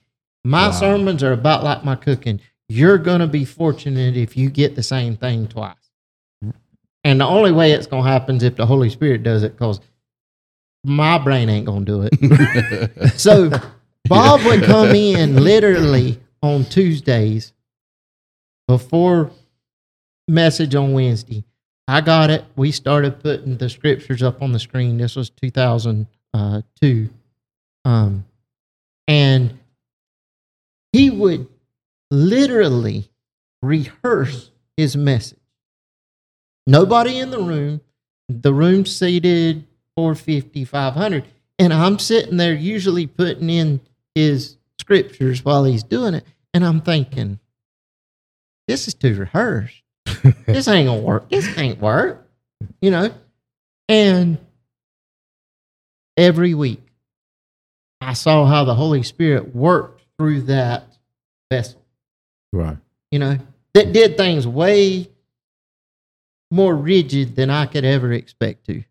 [0.44, 0.72] My Wow.
[0.72, 2.40] sermons are about like my cooking.
[2.70, 5.76] You're gonna be fortunate if you get the same thing twice.
[7.04, 9.80] And the only way it's gonna happen is if the Holy Spirit does it, because
[10.88, 13.12] my brain ain't gonna do it.
[13.20, 13.52] So
[14.06, 17.52] Bob would come in literally on Tuesdays
[18.68, 19.32] before
[20.28, 21.44] message on Wednesday.
[21.88, 22.46] I got it.
[22.56, 24.98] We started putting the scriptures up on the screen.
[24.98, 27.10] This was 2002.
[27.86, 28.26] Um,
[29.08, 29.58] and
[30.94, 31.48] he would
[32.12, 33.10] literally
[33.62, 35.40] rehearse his message.
[36.66, 37.82] Nobody in the room.
[38.30, 39.66] The room seated
[39.98, 41.26] 450, 500.
[41.58, 43.82] And I'm sitting there usually putting in
[44.14, 46.24] his scriptures while he's doing it.
[46.54, 47.40] And I'm thinking,
[48.68, 49.82] this is too rehearsed.
[50.46, 51.30] this ain't gonna work.
[51.30, 52.30] This ain't work.
[52.80, 53.10] You know?
[53.90, 54.38] And
[56.16, 56.82] every week
[58.00, 60.96] I saw how the Holy Spirit worked through that
[61.52, 61.84] vessel,
[62.54, 62.78] Right.
[63.12, 63.38] you know,
[63.74, 65.10] that did things way
[66.52, 68.84] more rigid than I could ever expect to.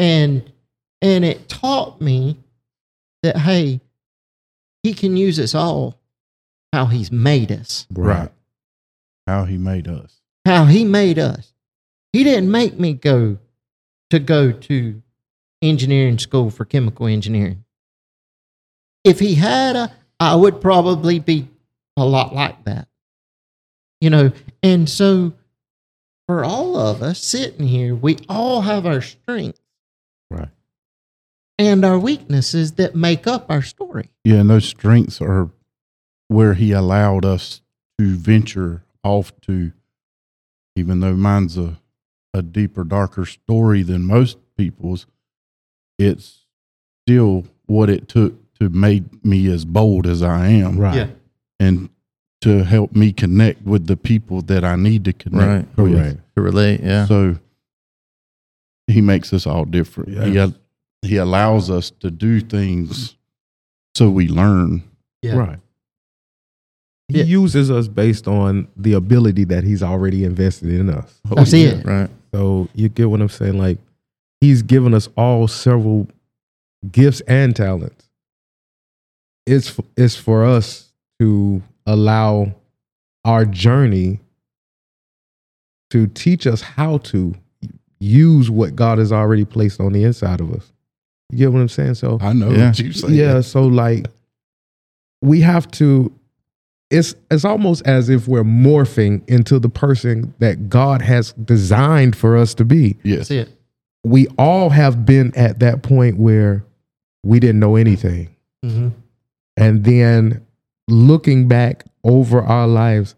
[0.00, 0.50] And
[1.02, 2.38] and it taught me
[3.22, 3.80] that hey,
[4.82, 6.00] he can use us all
[6.72, 8.30] how he's made us, Right.
[9.26, 10.20] How he made us.
[10.46, 11.52] how he made us.
[12.14, 13.38] He didn't make me go
[14.08, 15.02] to go to
[15.60, 17.64] engineering school for chemical engineering.
[19.04, 21.48] If he had a, I would probably be
[21.98, 22.88] a lot like that.
[24.00, 24.32] You know,
[24.62, 25.34] and so
[26.26, 29.69] for all of us sitting here, we all have our strengths Right.
[31.60, 34.08] And our weaknesses that make up our story.
[34.24, 35.50] Yeah, and those strengths are
[36.28, 37.60] where he allowed us
[37.98, 39.72] to venture off to,
[40.74, 41.78] even though mine's a,
[42.32, 45.06] a deeper, darker story than most people's,
[45.98, 46.46] it's
[47.04, 50.78] still what it took to make me as bold as I am.
[50.78, 51.10] Right.
[51.58, 51.90] And
[52.40, 55.84] to help me connect with the people that I need to connect Right.
[55.84, 55.92] with.
[55.94, 56.18] Correct.
[56.36, 57.04] To relate, yeah.
[57.04, 57.36] So
[58.86, 60.10] he makes us all different.
[60.24, 60.52] He, Yes.
[61.02, 63.16] He allows us to do things
[63.94, 64.82] so we learn.
[65.22, 65.36] Yeah.
[65.36, 65.58] Right.
[67.08, 67.24] He Yeah.
[67.24, 71.20] uses us based on the ability that he's already invested in us.
[71.34, 71.84] That's oh, it.
[71.84, 72.10] Right.
[72.32, 73.58] So you get what I'm saying?
[73.58, 73.78] Like
[74.40, 76.06] he's given us all several
[76.90, 78.08] gifts and talents.
[79.46, 82.54] It's it's for us to allow
[83.24, 84.20] our journey
[85.90, 87.34] to teach us how to
[87.98, 90.72] use what God has already placed on the inside of us.
[91.30, 91.94] You get what I'm saying?
[91.94, 92.68] So I know Yeah.
[92.68, 93.08] what you say.
[93.08, 94.06] yeah, so like
[95.22, 96.12] we have to
[96.90, 102.36] it's it's almost as if we're morphing into the person that God has designed for
[102.36, 102.96] us to be.
[103.04, 103.28] Yes.
[103.28, 103.56] That's it.
[104.02, 106.64] We all have been at that point where
[107.22, 108.34] we didn't know anything.
[108.64, 108.88] Mm-hmm.
[109.56, 110.44] And then
[110.88, 113.14] looking back over our lives,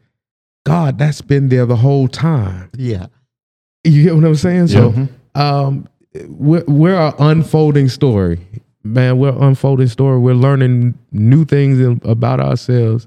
[0.67, 2.69] God, that's been there the whole time.
[2.77, 3.07] Yeah.
[3.85, 4.69] You get what I'm saying?
[4.69, 5.09] So Mhm.
[5.35, 5.89] um
[6.29, 8.39] we're, we're an unfolding story
[8.85, 13.07] man we're unfolding story we're learning new things in, about ourselves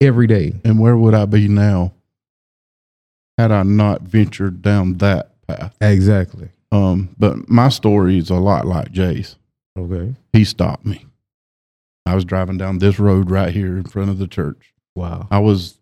[0.00, 1.92] every day And where would I be now
[3.38, 5.74] had I not ventured down that path?
[5.80, 9.36] exactly Um, but my story is a lot like Jay's.
[9.78, 11.06] okay He stopped me.
[12.06, 14.72] I was driving down this road right here in front of the church.
[14.94, 15.78] wow I was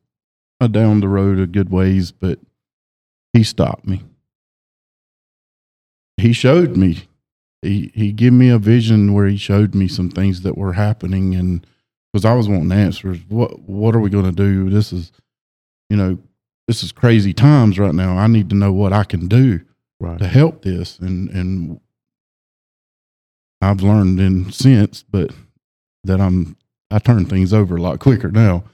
[0.61, 2.41] uh, down the road a good ways, but
[3.33, 4.03] he stopped me.
[6.19, 7.05] He showed me.
[7.63, 11.35] He he gave me a vision where he showed me some things that were happening,
[11.35, 11.67] and
[12.13, 13.19] because I was wanting answers.
[13.29, 14.71] What what are we going to do?
[14.71, 15.13] This is,
[15.91, 16.19] you know,
[16.67, 18.17] this is crazy times right now.
[18.17, 19.61] I need to know what I can do
[20.01, 21.81] right to help this, and and
[23.61, 25.33] I've learned in since, but
[26.05, 26.57] that I'm
[26.91, 28.65] I turn things over a lot quicker now.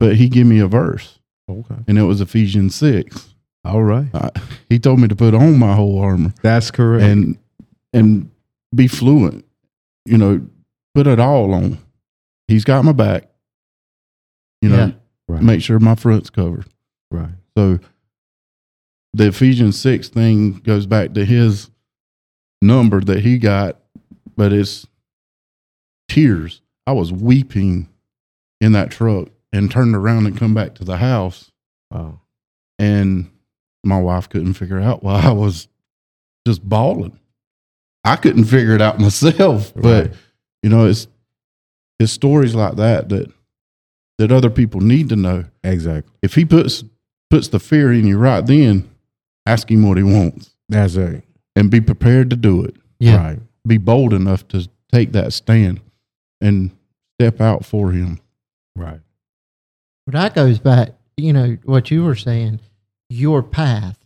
[0.00, 1.18] But he gave me a verse,
[1.50, 3.34] okay and it was Ephesians six.
[3.64, 4.30] All right I,
[4.68, 7.38] he told me to put on my whole armor that's correct and
[7.92, 8.30] and
[8.74, 9.44] be fluent.
[10.04, 10.46] You know,
[10.94, 11.78] put it all on.
[12.48, 13.28] He's got my back.
[14.60, 14.92] You know, Yeah.
[15.28, 16.66] right make sure my front's covered.
[17.10, 17.78] right So
[19.14, 21.70] the Ephesians 6 thing goes back to his
[22.60, 23.78] number that he got,
[24.36, 24.86] but it's
[26.08, 26.60] tears.
[26.86, 27.88] I was weeping
[28.60, 31.50] in that truck and turned around and come back to the house
[31.90, 32.20] wow
[32.78, 33.30] and
[33.88, 35.66] my wife couldn't figure out why I was
[36.46, 37.18] just bawling.
[38.04, 40.14] I couldn't figure it out myself, but Right.
[40.62, 41.08] you know, it's
[41.98, 43.32] it's stories like that that
[44.18, 46.84] that other people need to know exactly if he puts
[47.30, 48.88] puts the fear in you right then,
[49.46, 51.22] ask him what he wants that's right
[51.56, 52.76] and be prepared to do it.
[53.00, 53.16] Yeah.
[53.16, 55.80] right Be bold enough to take that stand
[56.40, 56.70] and
[57.20, 58.20] step out for him.
[58.76, 59.00] right
[60.06, 62.60] But that goes back, you know, what you were saying,
[63.08, 63.98] your path.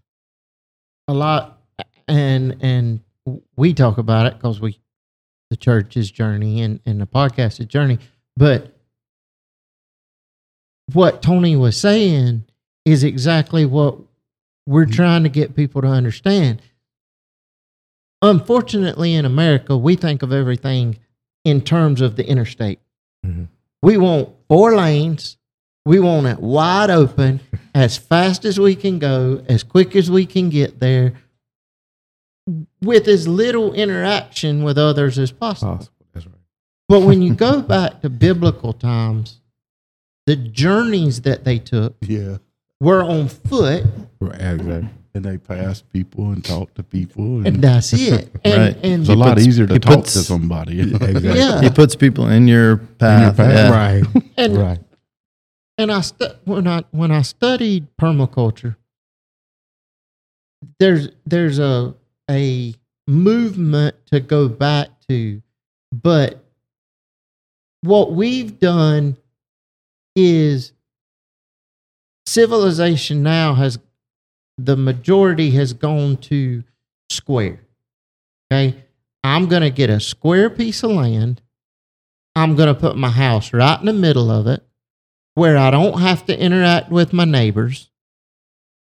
[1.09, 1.61] A lot,
[2.07, 3.01] and and
[3.57, 4.79] we talk about it because we,
[5.51, 7.99] the church's journey and and the podcast's journey.
[8.37, 8.75] But
[10.93, 12.45] what Tony was saying
[12.85, 13.99] is exactly what
[14.67, 16.63] we're trying to get people to understand.
[18.21, 20.99] Unfortunately, in America, we think of everything
[21.45, 22.79] in terms of the interstate.
[23.27, 23.49] Mhm.
[23.83, 25.37] We want four lanes.
[25.85, 27.41] We want it wide open,
[27.75, 31.15] as fast as we can go, as quick as we can get there,
[32.81, 35.77] with as little interaction with others as possible.
[35.77, 36.35] possible that's right
[36.89, 39.41] But when you go back to biblical times,
[40.27, 42.39] the journeys that they took Yeah.
[42.81, 43.85] were on foot,
[44.21, 47.39] right exactly And they passed people and talked to people.
[47.39, 48.31] And, and that's it.
[48.45, 48.77] And, Right.
[48.85, 50.81] and it's a lot puts- easier to talk puts- to somebody.
[50.93, 53.37] exactly yeah, He puts people in your path.
[53.37, 53.53] path.
[53.53, 53.71] yeah.
[53.71, 54.05] right
[54.37, 54.79] and right
[55.79, 58.77] and I stu- when I when I studied permaculture,
[60.79, 61.95] there's there's a
[62.31, 62.75] a
[63.07, 65.43] movement to go back to,
[65.93, 66.45] but
[67.83, 69.17] what we've done
[70.15, 70.73] is
[72.27, 73.79] civilization now has
[74.59, 76.63] the majority has gone to
[77.11, 77.61] square.
[78.53, 78.85] Okay.
[79.25, 81.41] I'm going to get a square piece of land.
[82.35, 84.65] I'm going to put my house right in the middle of it
[85.35, 87.91] where I don't have to interact with my neighbors.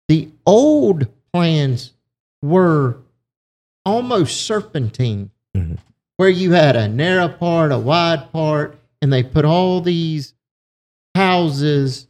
[0.08, 1.92] The old plans
[2.42, 2.98] were
[3.84, 5.78] almost serpentine, Mhm.
[6.16, 10.34] where you had a narrow part, a wide part, and they put all these
[11.14, 12.06] houses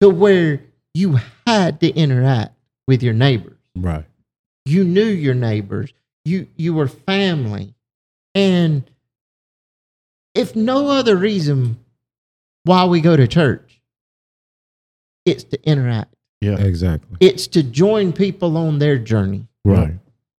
[0.00, 0.62] to where
[0.94, 2.54] you had to interact
[2.86, 3.56] with your neighbors.
[3.74, 4.04] Right.
[4.66, 5.92] You knew your neighbors.
[6.24, 7.74] You you were family.
[8.34, 8.84] And
[10.34, 11.81] if no other reason
[12.64, 13.80] why we go to church,
[15.24, 16.14] it's to interact.
[16.40, 16.58] Yeah.
[16.58, 17.16] Exactly.
[17.20, 19.46] It's to join people on their journey.
[19.64, 19.94] Right.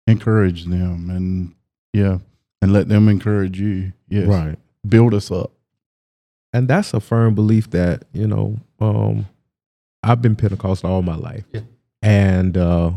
[0.06, 1.54] Encourage them and
[1.92, 2.18] yeah,
[2.60, 3.92] and let them encourage you.
[4.08, 4.26] Yes.
[4.26, 4.58] Right.
[4.88, 5.52] Build us up.
[6.52, 9.26] And that's a firm belief that, you know, um,
[10.02, 11.44] I've been Pentecostal all my life.
[11.52, 11.60] Yeah.
[12.02, 12.92] And uh,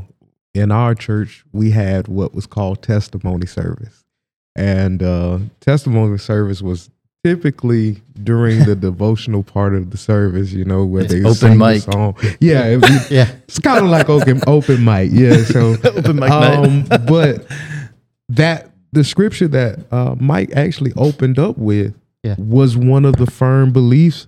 [0.56, 4.04] in our church, we had what was called testimony service.
[4.56, 6.90] And uh, testimony service was
[7.26, 11.58] typically during the devotional part of the service, you know, where It's they open sing
[11.58, 11.82] the mic.
[11.82, 12.16] song.
[12.40, 12.70] Yeah,
[13.10, 13.32] Yeah.
[13.48, 15.10] it's kind of like open, open mic.
[15.12, 15.38] Yeah.
[15.44, 17.46] So Open mic um, but
[18.30, 22.36] that the scripture that uh, Mike actually opened up with Yeah.
[22.38, 24.28] was one of the firm beliefs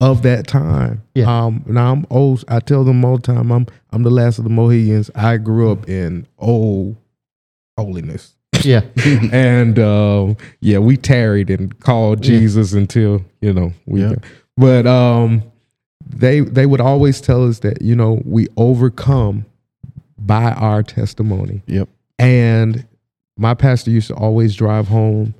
[0.00, 1.02] of that time.
[1.14, 1.26] Yeah.
[1.44, 2.42] Um, now I'm old.
[2.48, 3.52] I tell them all the time.
[3.52, 5.10] I'm I'm the last of the Mohegans.
[5.14, 6.96] I grew up in old
[7.76, 8.34] holiness,
[8.64, 8.82] Yeah.
[9.32, 12.38] and um, yeah, we tarried and called Yeah.
[12.38, 14.02] Jesus until you know we.
[14.02, 14.14] Yeah.
[14.56, 15.42] But um,
[16.06, 19.46] they they would always tell us that you know we overcome
[20.18, 21.62] by our testimony.
[21.66, 21.88] Yep.
[22.18, 22.86] And
[23.38, 25.34] my pastor used to always drive home.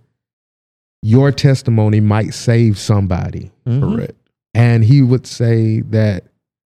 [1.03, 3.81] Your testimony might save somebody, Mhm.
[3.97, 4.13] Correct.
[4.55, 6.25] and he would say that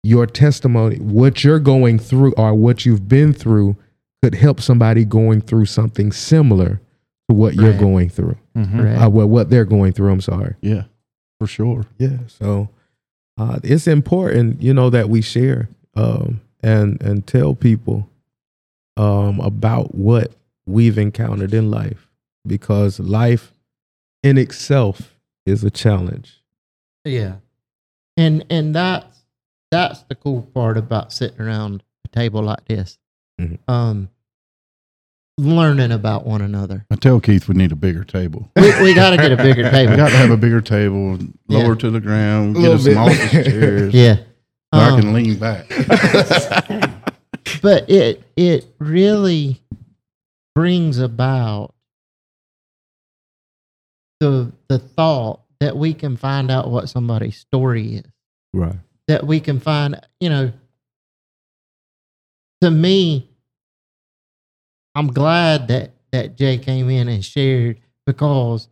[0.03, 3.75] your testimony, what you're going through or what you've been through,
[4.23, 6.81] could help somebody going through something similar
[7.29, 8.37] to what you're going through.
[8.55, 8.71] Mhm.
[8.79, 9.01] Correct.
[9.03, 10.11] Uh, well, what they're going through.
[10.11, 10.55] I'm sorry.
[10.61, 10.83] Yeah.
[11.39, 11.85] For sure.
[11.97, 12.17] Yeah.
[12.27, 12.69] So
[13.37, 18.09] uh, it's important, you know, that we share um, and and tell people
[18.97, 20.31] um, about what
[20.65, 22.07] we've encountered in life,
[22.45, 23.53] because life
[24.23, 25.15] in itself
[25.45, 26.41] is a challenge.
[27.05, 27.35] Yeah.
[28.17, 29.23] And and that's
[29.69, 32.97] that's the cool part about sitting around a table like this.
[33.39, 33.59] Mhm.
[33.67, 34.09] Um
[35.39, 36.83] learning about one another.
[36.89, 38.49] I tell Keith we need a bigger table.
[38.55, 39.91] We, we got to get a bigger table.
[39.91, 41.59] We got to have a bigger table, Yeah.
[41.59, 43.93] lower to the ground, get us little some office chairs.
[43.93, 44.15] Yeah.
[44.15, 44.23] So
[44.73, 45.69] I Um, can lean back.
[47.61, 49.61] but it it really
[50.55, 51.75] brings about
[54.19, 58.03] the the thought that we can find out what somebody's story is
[58.53, 58.75] Right.
[59.07, 60.51] that we can find you know
[62.61, 63.29] to me
[64.95, 68.67] i'm glad that that jay came in and shared because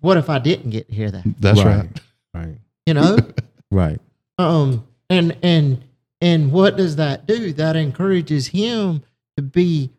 [0.00, 1.76] what if i didn't get to hear that That's Right.
[1.76, 2.00] right.
[2.34, 2.58] Right.
[2.86, 3.18] you know
[3.70, 4.00] Right.
[4.38, 5.82] um and and
[6.20, 9.02] and what does that do that encourages him
[9.36, 9.90] to be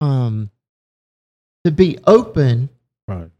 [0.00, 0.50] um
[1.64, 2.68] to be open
[3.08, 3.30] Right.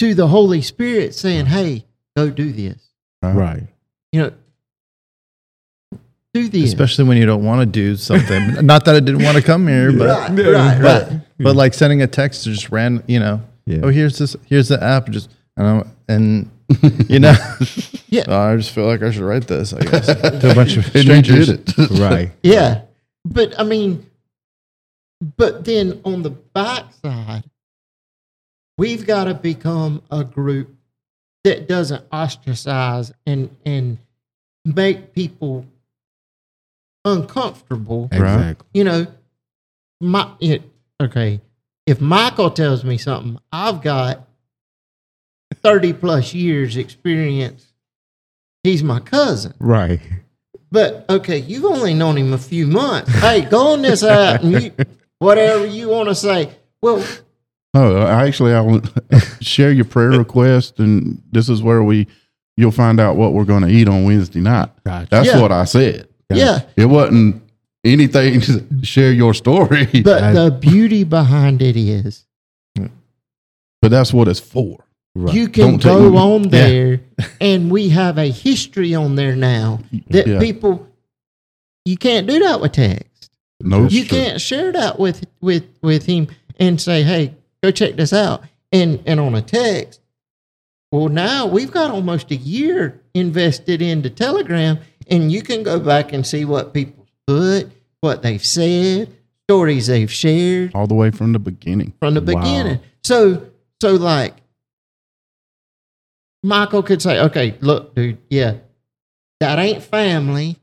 [0.00, 1.84] to the holy spirit saying hey
[2.16, 2.82] go do this
[3.22, 3.66] Right.
[4.12, 4.32] you know
[6.34, 8.54] do this Especially when you don't want to do something.
[8.66, 11.74] Not that I didn't want to come here, but right right but right but like
[11.74, 13.80] sending a text to just ran, you know, Yeah.
[13.84, 16.50] oh here's this here's the app, just and I'm, and
[17.10, 17.34] you know,
[18.08, 18.24] Yeah.
[18.28, 19.72] oh, I just feel like I should write this.
[19.72, 21.48] I guess to a bunch of strangers.
[21.48, 21.72] it.
[21.98, 22.30] right.
[22.42, 22.82] yeah
[23.24, 24.06] but i mean
[25.36, 27.44] but then on the backside
[28.78, 30.74] we've got to become a group
[31.44, 33.98] that doesn't ostracize and and
[34.64, 35.64] make people
[37.12, 38.66] uncomfortable Exactly.
[38.74, 39.06] you know,
[40.00, 40.62] my it,
[41.00, 41.40] okay.
[41.86, 44.28] If Michael tells me something, I've got
[45.54, 47.64] thirty plus years experience.
[48.62, 50.00] He's my cousin, Right.
[50.70, 53.10] but okay, you've only known him a few months.
[53.20, 54.72] Hey, go on this app and you,
[55.18, 56.50] whatever you want to say.
[56.82, 57.04] Well,
[57.74, 58.80] Oh, I actually, I will
[59.40, 62.06] share your prayer request, and this is where we
[62.56, 64.70] you'll find out what we're going to eat on Wednesday night.
[64.84, 65.08] Gotcha.
[65.10, 65.40] That's Yeah.
[65.40, 66.07] what I said.
[66.36, 67.42] Yeah, It wasn't
[67.84, 72.26] anything to share your story, but, but the beauty behind it is
[73.80, 74.84] But that's what it's for.
[75.14, 75.34] Right.
[75.34, 77.00] you can Don't go on there,
[77.40, 80.38] and we have a history on there now that Yeah.
[80.38, 80.86] people
[81.84, 83.30] you can't do that with text.
[83.60, 86.28] No, you can't share that with with with him
[86.60, 90.00] and say, "Hey, go check this out." And and on a text,
[90.92, 96.12] Well, now we've got almost a year invested into Telegram, and you can go back
[96.12, 99.10] and see what people put, what they've said,
[99.48, 101.92] stories they've shared All the way from the beginning.
[102.00, 102.40] from the Wow.
[102.42, 102.80] beginning.
[103.02, 103.48] So,
[103.80, 104.34] so like,
[106.42, 108.54] Michael could say, "Okay, look, dude, yeah,
[109.40, 110.56] that ain't family,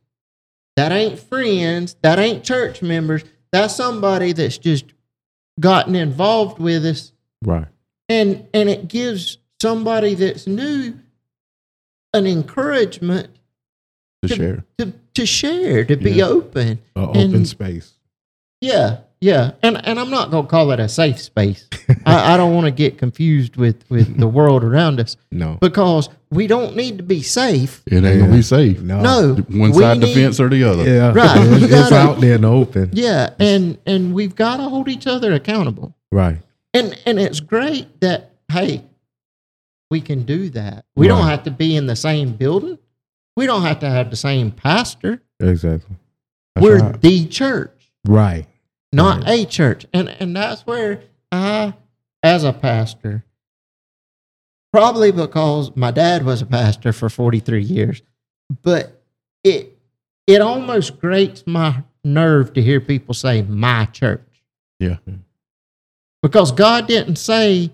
[0.77, 3.23] that ain't friends, that ain't church members.
[3.51, 4.85] That's somebody that's just
[5.59, 7.11] gotten involved with us,
[7.43, 7.67] Right.
[8.07, 10.93] and and it gives somebody that's new
[12.13, 13.29] an encouragement
[14.28, 14.63] To share.
[14.78, 16.26] to to share, to be Yeah.
[16.26, 17.93] open, A open And- space.
[18.61, 21.67] yeah, yeah, and and I'm not gonna call it a safe space.
[22.05, 25.57] I, I don't want to get confused with with the world around us No.
[25.61, 27.82] because we don't need to be safe.
[27.88, 28.82] It ain't gonna be safe.
[28.82, 29.01] No.
[29.01, 30.84] No, One we side the fence or the other.
[30.84, 31.13] Yeah.
[31.13, 31.38] Right.
[31.63, 32.89] It's, gotta- out there in the open.
[32.93, 35.95] Yeah, and and we've got to hold each other accountable.
[36.11, 36.38] Right.
[36.73, 38.84] And and it's great that hey,
[39.89, 40.84] we can do that.
[40.95, 42.78] We don't have to be in the same building.
[43.36, 45.21] We don't have to have the same pastor.
[45.39, 45.95] Exactly.
[46.55, 47.01] That's We're right.
[47.01, 47.91] the church.
[48.07, 48.45] Right.
[48.93, 49.86] not a church.
[49.93, 51.73] And and that's where I,
[52.23, 53.25] as a pastor,
[54.71, 58.01] probably because my dad was a pastor for 43 years,
[58.61, 59.01] but
[59.43, 59.77] it
[60.27, 64.21] it almost grates my nerve to hear people say my church.
[64.79, 64.97] Yeah.
[66.21, 67.71] Because God didn't say,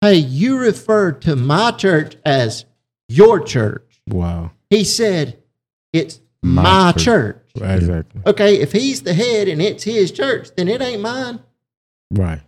[0.00, 2.64] hey, you refer to my church as
[3.08, 4.00] your church.
[4.08, 4.50] Wow.
[4.70, 5.38] He said,
[5.92, 7.04] it's My my, church.
[7.04, 7.36] church.
[7.58, 7.74] Right.
[7.76, 8.22] Exactly.
[8.26, 11.40] Okay, if he's the head and it's his church, then it ain't mine.
[12.12, 12.40] Right.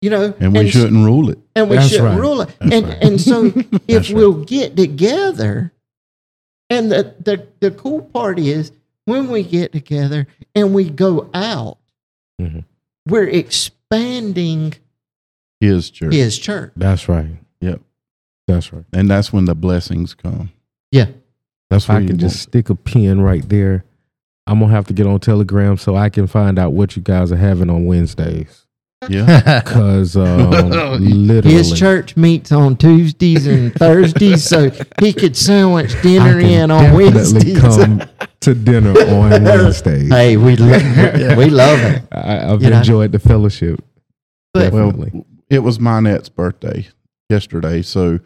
[0.00, 1.38] You know, And we s- shouldn't rule it.
[1.54, 2.18] and we That's shouldn't right.
[2.20, 2.48] rule it.
[2.58, 2.98] That's and right.
[3.02, 3.44] and so
[3.88, 4.10] if right.
[4.16, 5.72] we'll get together,
[6.70, 8.72] and the, the the cool part is
[9.04, 11.76] when we get together and we go out,
[12.40, 12.64] Mhm.
[13.06, 14.74] we're expanding
[15.60, 16.14] His church.
[16.14, 16.72] his church.
[16.76, 17.36] That's right.
[17.60, 17.82] Yep.
[18.48, 18.84] That's right.
[18.94, 20.50] And that's when the blessings come.
[20.92, 21.06] Yeah.
[21.70, 23.84] That's If where I you can just stick a pin right there,
[24.46, 27.30] I'm gonna have to get on Telegram so I can find out what you guys
[27.30, 28.66] are having on Wednesdays.
[29.08, 29.60] Yeah.
[29.66, 30.50] Cause um,
[31.00, 34.70] literally, His church meets on Tuesdays and Thursdays, so
[35.00, 37.60] he could sandwich I dinner can in on definitely Wednesdays.
[37.60, 38.02] come
[38.40, 40.08] to dinner on Wednesdays.
[40.10, 42.02] hey, we lo- we love it.
[42.12, 42.78] I, I've You know?
[42.78, 43.82] enjoyed the fellowship.
[44.52, 45.24] But Well, Definitely.
[45.48, 46.88] it was Minette's birthday
[47.28, 48.18] yesterday, so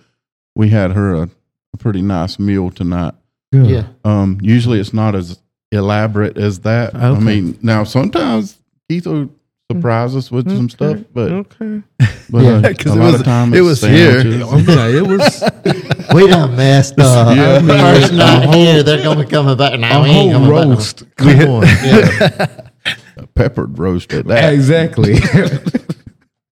[0.57, 1.29] we had her a,
[1.75, 3.15] a pretty nice meal tonight.
[3.53, 3.67] Good.
[3.67, 5.39] yeah, Um, usually it's not as
[5.71, 6.95] elaborate as that.
[6.95, 8.59] I mean, now sometimes
[8.89, 9.31] Keith will
[9.71, 11.83] surprise us with some stuff, but Okay.
[12.31, 12.51] but Yeah.
[12.57, 14.23] uh, 'Cause a it lot was- of time it it's was here.
[14.23, 14.69] sandwiches.
[14.69, 15.45] yeah, it was
[16.15, 17.37] we done messed up.
[17.37, 17.61] Yeah.
[17.61, 19.79] First night here, they're gonna be coming back.
[19.81, 21.03] Now a we ain't whole coming back no- roast.
[21.17, 22.55] Come on.
[23.35, 24.53] peppered roast at that.
[24.53, 25.15] exactly.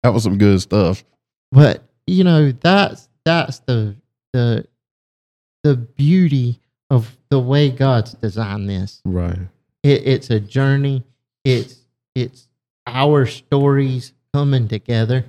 [0.03, 1.03] That was some good stuff.
[1.51, 3.95] but you know that's that's the
[4.33, 4.65] the
[5.67, 6.59] the beauty
[6.89, 9.01] of the way God's designed this.
[9.03, 9.37] right.
[9.83, 11.03] It, it's a journey.
[11.43, 11.79] It's
[12.15, 12.47] it's
[12.85, 15.25] our stories coming together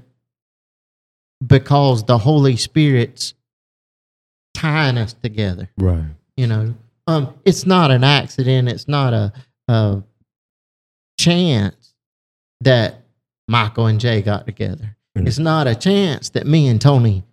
[1.44, 3.34] because the Holy Spirit's
[4.54, 5.68] tying us together.
[5.76, 6.04] Right.
[6.36, 6.74] You know,
[7.06, 8.68] um, it's not an accident.
[8.68, 9.32] It's not a,
[9.68, 10.02] a
[11.18, 11.94] chance
[12.60, 13.02] that
[13.48, 14.96] Michael and Jay got together.
[15.16, 15.26] Mhm.
[15.26, 17.24] It's not a chance that me and Tony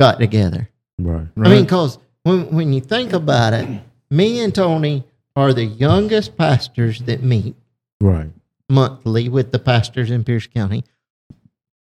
[0.00, 0.68] got together.
[0.98, 1.26] Right.
[1.36, 5.04] I mean, because when, when you think about it, me and Tony
[5.34, 7.54] are the youngest pastors that meet
[8.00, 8.30] Right.
[8.68, 10.84] monthly with the pastors in Pierce County.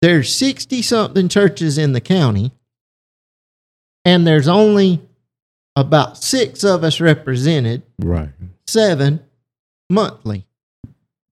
[0.02, 2.52] There's 60 something churches in the county,
[4.06, 5.02] and there's only
[5.76, 8.30] about six of us represented, Right.
[8.68, 9.22] seven
[9.90, 10.48] monthly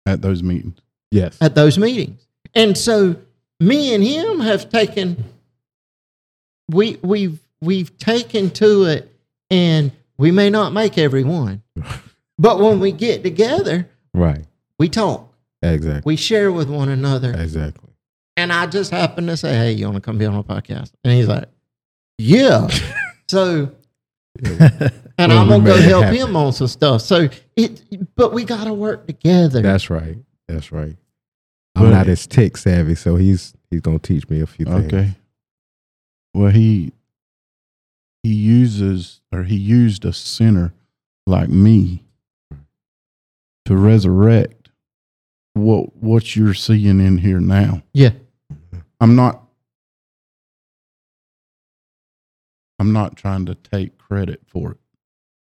[0.06, 0.78] at those meetings.
[1.10, 1.36] Yes.
[1.40, 2.26] at those meetings.
[2.54, 3.16] And so
[3.60, 5.24] me and him have taken
[6.70, 9.10] we we've we've taken to it
[9.48, 11.62] and we may not make every one.
[12.38, 14.44] But when we get together, Right.
[14.78, 15.32] we talk.
[15.62, 16.02] Exactly.
[16.04, 17.30] We share with one another.
[17.32, 17.90] Exactly.
[18.36, 20.90] And I just happened to say, Hey, you want to come be on a podcast?
[21.04, 21.44] And he's like,
[22.18, 22.68] Yeah.
[23.28, 23.70] so
[24.42, 26.18] and Well, I'm gonna go help happen.
[26.18, 27.02] him on some stuff.
[27.02, 27.82] So it
[28.16, 29.60] but we gotta work together.
[29.60, 30.16] That's right.
[30.48, 30.96] That's right.
[31.76, 34.86] I'm But- not as tech savvy, so he's he's gonna teach me a few things.
[34.92, 35.10] Okay.
[36.34, 36.92] Well, he
[38.22, 40.72] he uses or he used a sinner
[41.26, 42.04] like me
[43.64, 44.70] to resurrect
[45.54, 47.82] what what you're seeing in here now.
[47.92, 48.10] yeah.
[49.00, 49.42] I'm not
[52.78, 54.76] I'm not trying to take credit for it.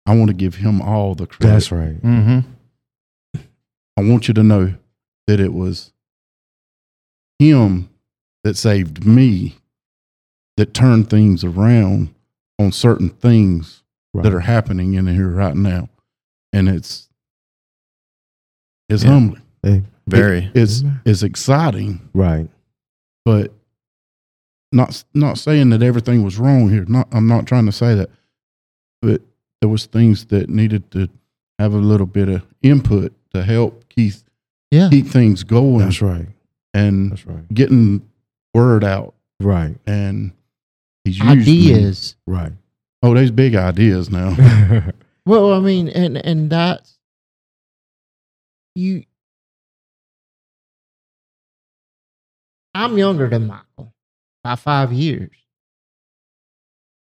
[0.06, 1.52] I want to give him all the credit.
[1.52, 2.00] That's right.
[2.02, 2.40] Mm-hmm.
[3.96, 4.74] I want you to know
[5.26, 5.92] that it was
[7.38, 7.88] him
[8.44, 9.56] that saved me
[10.56, 12.14] that turned things around
[12.58, 13.82] on certain things
[14.14, 14.22] Right.
[14.22, 15.88] that are happening in here right now,
[16.52, 17.08] and it's
[18.88, 19.10] it's Yeah.
[19.10, 19.42] humbling.
[19.62, 20.50] Hey, Very.
[20.54, 20.96] It's mm-hmm.
[21.04, 22.48] it's exciting, right.
[23.24, 23.52] but
[24.72, 26.84] not not saying that everything was wrong here.
[26.86, 28.10] Not I'm not trying to say that,
[29.02, 29.20] but
[29.60, 31.08] there was things that needed to
[31.58, 34.22] have a little bit of input to help Keith
[34.70, 34.88] Yeah.
[34.90, 36.28] keep things going That's right.
[36.74, 37.48] and That's right.
[37.52, 38.02] getting
[38.54, 39.14] word out.
[39.40, 39.76] Right.
[39.86, 40.32] And
[41.06, 41.72] he's used me.
[41.74, 42.16] Ideas.
[42.26, 42.52] Right.
[43.02, 44.36] Oh, there's big ideas now.
[45.26, 47.00] Well, I mean, and and that's
[48.76, 49.02] you.
[52.74, 53.92] I'm younger than Michael
[54.44, 55.36] by five years,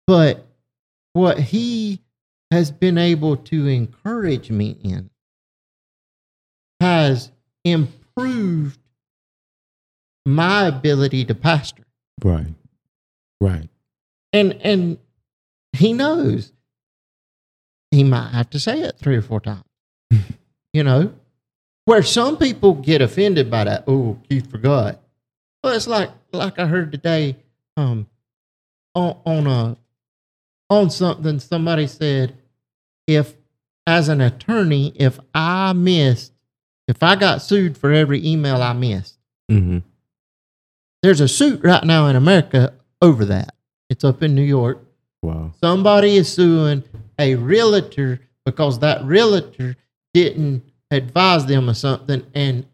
[0.08, 0.44] but
[1.12, 2.00] what he
[2.50, 5.08] has been able to encourage me in
[6.80, 7.30] has
[7.64, 8.80] improved
[10.26, 11.84] my ability to pastor
[12.24, 12.54] right.
[13.40, 13.68] Right.
[14.32, 14.98] And and
[15.72, 16.52] he knows.
[17.90, 19.64] He might have to say it three or four times.
[20.72, 21.12] You know?
[21.86, 25.00] Where some people get offended by that oh keith forgot.
[25.64, 27.36] Well it's like like i heard today
[27.76, 28.06] um
[28.94, 29.76] on on a
[30.68, 32.36] on something somebody said
[33.08, 33.34] if
[33.86, 36.32] as an attorney if i missed
[36.86, 39.18] if i got sued for every email i missed
[39.50, 39.78] Mm-hmm.
[41.02, 42.72] there's a suit right now in america
[43.02, 43.54] over that
[43.90, 44.82] it's up in new york
[45.22, 45.52] Wow.
[45.60, 46.82] Somebody is suing
[47.18, 49.76] a realtor because that realtor
[50.14, 52.26] didn't advise them of something.
[52.34, 52.66] And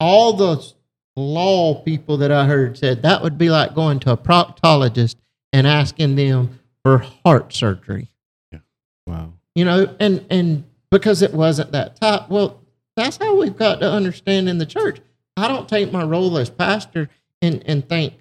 [0.00, 0.72] all the
[1.16, 5.14] law people that I heard said that would be like going to a proctologist
[5.52, 8.08] and asking them for heart surgery.
[8.50, 8.58] Yeah.
[9.06, 9.32] Wow.
[9.54, 12.28] You know, and and because it wasn't that type.
[12.28, 12.60] Well,
[12.96, 14.98] that's how we've got to understand in the church.
[15.36, 17.08] I don't take my role as pastor
[17.42, 18.14] and, and think,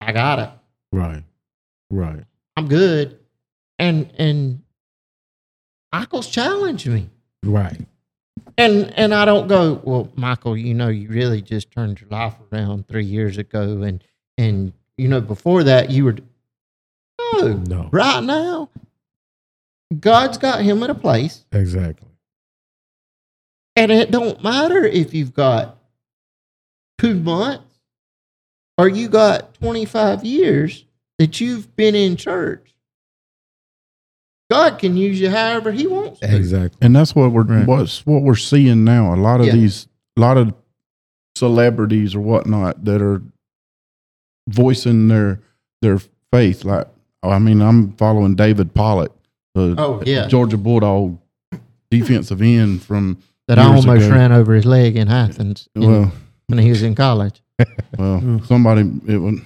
[0.00, 0.50] I got it.
[0.92, 1.24] Right.
[1.90, 2.24] Right.
[2.56, 3.18] I'm good.
[3.78, 4.62] And and
[5.92, 7.10] Michael's challenged me.
[7.42, 7.80] Right.
[8.58, 12.34] And and I don't go, well, Michael, you know, you really just turned your life
[12.52, 14.02] around three years ago and
[14.38, 16.16] and you know, before that you were
[17.34, 17.54] no.
[17.68, 17.88] No.
[17.92, 18.70] Right now,
[19.98, 21.44] God's got him in a place.
[21.52, 22.08] Exactly.
[23.74, 25.78] And it don't matter if you've got
[26.98, 27.78] two months
[28.78, 30.85] or you got 25 years
[31.18, 32.74] that you've been in church.
[34.50, 36.34] God can use you however he wants to.
[36.36, 36.78] Exactly.
[36.80, 37.66] and that's what we're Right.
[37.66, 39.12] what's what we're seeing now.
[39.12, 39.52] A lot of Yeah.
[39.54, 40.54] these, a lot of
[41.34, 43.22] celebrities or whatnot that are
[44.48, 45.40] voicing their
[45.82, 45.98] their
[46.32, 46.64] faith.
[46.64, 46.86] Like,
[47.24, 49.10] oh, I mean, I'm following David Pollack,
[49.54, 50.28] the Oh, yeah.
[50.28, 51.18] Georgia Bulldog
[51.90, 53.18] defensive end from.
[53.48, 54.10] That I almost ago.
[54.10, 56.12] ran over his leg in Athens in- Well,
[56.48, 57.42] when he was in college.
[57.98, 59.44] well, somebody it would.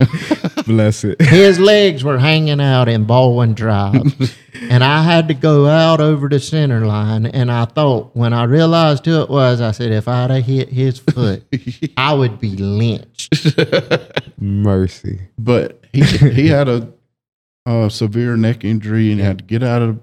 [0.66, 1.20] Bless it.
[1.22, 6.28] His legs were hanging out in Baldwin Drive, and I had to go out over
[6.28, 7.24] the center line.
[7.26, 10.68] And I thought, when I realized who it was, I said, if I'd have hit
[10.70, 11.44] his foot,
[11.96, 13.56] I would be lynched.
[14.38, 15.20] Mercy.
[15.38, 16.92] but he he had a,
[17.64, 20.00] a severe neck injury and had to get out of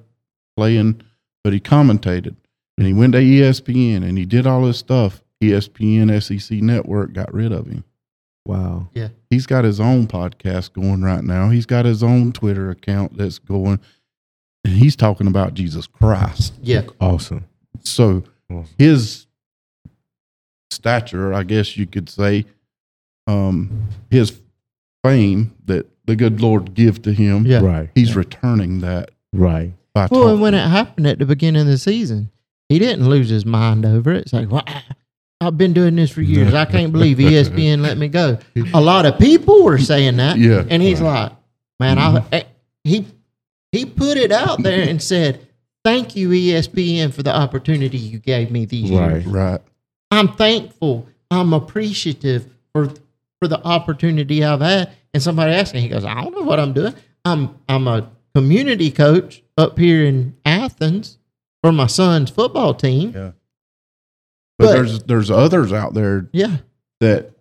[0.56, 1.02] playing.
[1.44, 2.38] But he commentated
[2.78, 5.22] and he went to ESPN and he did all this stuff.
[5.44, 7.84] ESPN SEC Network got rid of him.
[8.46, 8.90] Wow.
[8.94, 9.10] Yeah.
[9.30, 11.50] He's got his own podcast going right now.
[11.50, 13.80] He's got his own Twitter account that's going,
[14.66, 16.54] and he's talking about Jesus Christ.
[16.62, 16.82] Yeah.
[17.00, 17.46] Awesome.
[17.84, 18.74] So Awesome.
[18.78, 19.28] his
[20.72, 22.46] stature, I guess you could say,
[23.28, 24.40] um, his
[25.04, 27.60] fame that the good Lord give to him, Yeah.
[27.62, 27.90] Right.
[27.96, 29.74] he's returning that Right.
[29.94, 30.30] by Well, talking.
[30.34, 32.30] and when it happened at the beginning of the season,
[32.70, 34.24] he didn't lose his mind over it.
[34.24, 34.64] It's like, well,
[35.46, 36.54] I've been doing this for years.
[36.54, 38.38] I can't believe ESPN let me go.
[38.74, 40.38] A lot of people were saying that.
[40.38, 40.64] Yeah.
[40.70, 41.32] And he's like,
[41.80, 42.44] man, I, eh,
[42.84, 43.06] he,
[43.72, 45.48] he put it out there and said,
[45.84, 49.26] thank you, ESPN, for the opportunity you gave me these years.
[49.26, 49.52] Right.
[49.52, 49.62] right.
[50.12, 51.08] I'm thankful.
[51.32, 52.92] I'm appreciative for
[53.40, 54.92] for the opportunity I've had.
[55.14, 56.94] And somebody asked me, he goes, I don't know what I'm doing.
[57.26, 61.18] I'm I'm a community coach up here in Athens
[61.62, 63.12] for my son's football team.
[63.14, 63.32] Yeah.
[64.60, 66.58] But, But- there's there's others out there Yeah.
[67.00, 67.32] that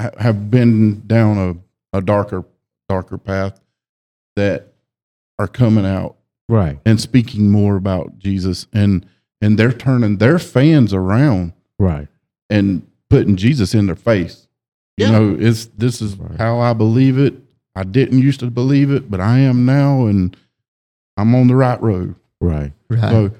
[0.00, 1.38] ha- have been down
[1.92, 2.44] a, a darker
[2.88, 3.60] darker path
[4.36, 4.72] that
[5.38, 6.16] are coming out
[6.48, 6.78] Right.
[6.84, 9.06] and speaking more about Jesus and
[9.42, 12.08] and they're turning their fans around Right.
[12.50, 14.46] and putting Jesus in their face.
[14.96, 15.12] You Yeah.
[15.12, 16.38] know, it's this is Right.
[16.38, 17.34] how I believe it.
[17.74, 20.36] I didn't used to believe it, but I am now and
[21.16, 22.14] I'm on the right road.
[22.40, 22.72] Right.
[22.88, 23.00] Right.
[23.10, 23.30] So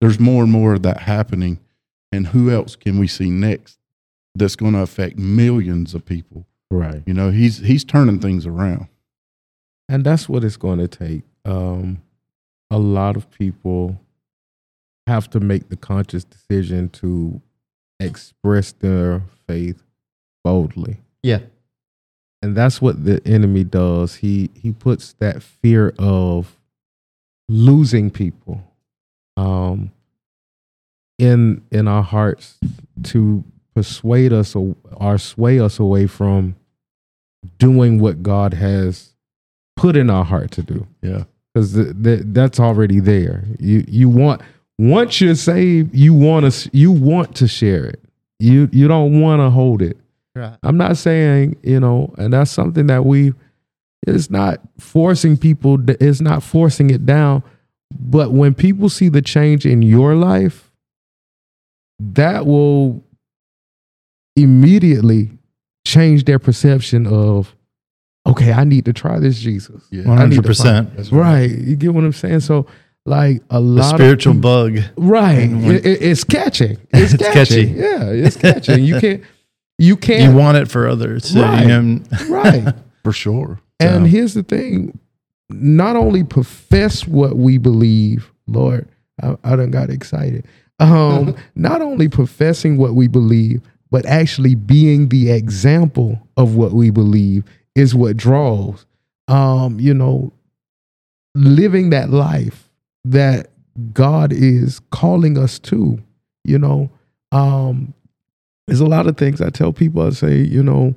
[0.00, 1.58] there's more and more of that happening.
[2.12, 3.78] And who else can we see next
[4.34, 6.46] that's going to affect millions of people?
[6.70, 7.02] Right.
[7.06, 8.88] You know, he's he's turning things around.
[9.88, 11.22] and that's what it's going to take.
[11.44, 12.02] Um,
[12.70, 14.00] a lot of people
[15.06, 17.40] have to make the conscious decision to
[18.00, 19.82] express their faith
[20.42, 20.98] boldly.
[21.22, 21.40] Yeah.
[22.42, 24.16] And that's what the enemy does.
[24.16, 26.56] He he puts that fear of
[27.48, 28.62] losing people
[29.36, 29.92] um,
[31.18, 32.58] in in our hearts
[33.04, 33.44] to
[33.74, 36.56] persuade us or, or sway us away from
[37.58, 39.12] doing what God has
[39.76, 40.86] put in our heart to do.
[41.02, 41.24] Yeah.
[41.52, 43.44] because th- th- that's already there.
[43.58, 44.42] You you want
[44.78, 48.00] once you're saved, you want to you want to share it.
[48.38, 49.96] You you don't want to hold it.
[50.34, 50.56] Right.
[50.62, 53.32] I'm not saying you know, and that's something that we.
[54.06, 55.78] It's not forcing people.
[55.88, 57.42] It's not forcing it down.
[57.98, 60.65] But when people see the change in your life,
[61.98, 63.02] that will
[64.36, 65.30] immediately
[65.86, 67.54] change their perception of,
[68.26, 69.82] okay, I need to try this Jesus.
[69.90, 70.04] Yeah.
[70.08, 71.12] One I need hundred to find- percent.
[71.12, 71.50] Right.
[71.50, 72.40] You get what I'm saying?
[72.40, 72.66] So,
[73.04, 74.78] like a The lot spiritual of people- bug.
[74.96, 75.48] right?
[75.50, 76.76] When- It- it- it's catching.
[76.92, 77.68] It's, It's catching.
[77.74, 77.80] catchy.
[77.80, 78.84] Yeah, it's catching.
[78.84, 79.22] You can't.
[79.78, 80.32] You can't.
[80.32, 81.26] You want it for others.
[81.26, 81.62] So Right.
[81.62, 82.74] you know, right.
[83.04, 83.60] For sure.
[83.78, 84.98] And So, here's the thing:
[85.50, 88.88] not only profess what we believe, Lord,
[89.22, 90.44] I, I done got excited.
[90.78, 96.90] Um, not only professing what we believe, but actually being the example of what we
[96.90, 98.84] believe is what draws.
[99.28, 100.32] Um, you know,
[101.34, 102.68] living that life
[103.04, 103.48] that
[103.92, 106.02] God is calling us to.
[106.44, 106.90] You know,
[107.32, 107.94] um,
[108.66, 110.02] there's a lot of things I tell people.
[110.02, 110.94] I say, you know,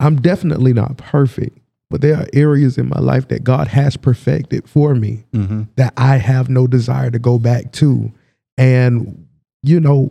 [0.00, 1.58] I'm definitely not perfect,
[1.90, 5.68] but there are areas in my life that God has perfected for me mhm.
[5.76, 8.12] that I have no desire to go back to.
[8.58, 9.26] And
[9.62, 10.10] you know,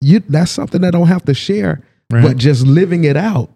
[0.00, 2.22] you that's something I don't have to share, right?
[2.22, 3.50] but just living it out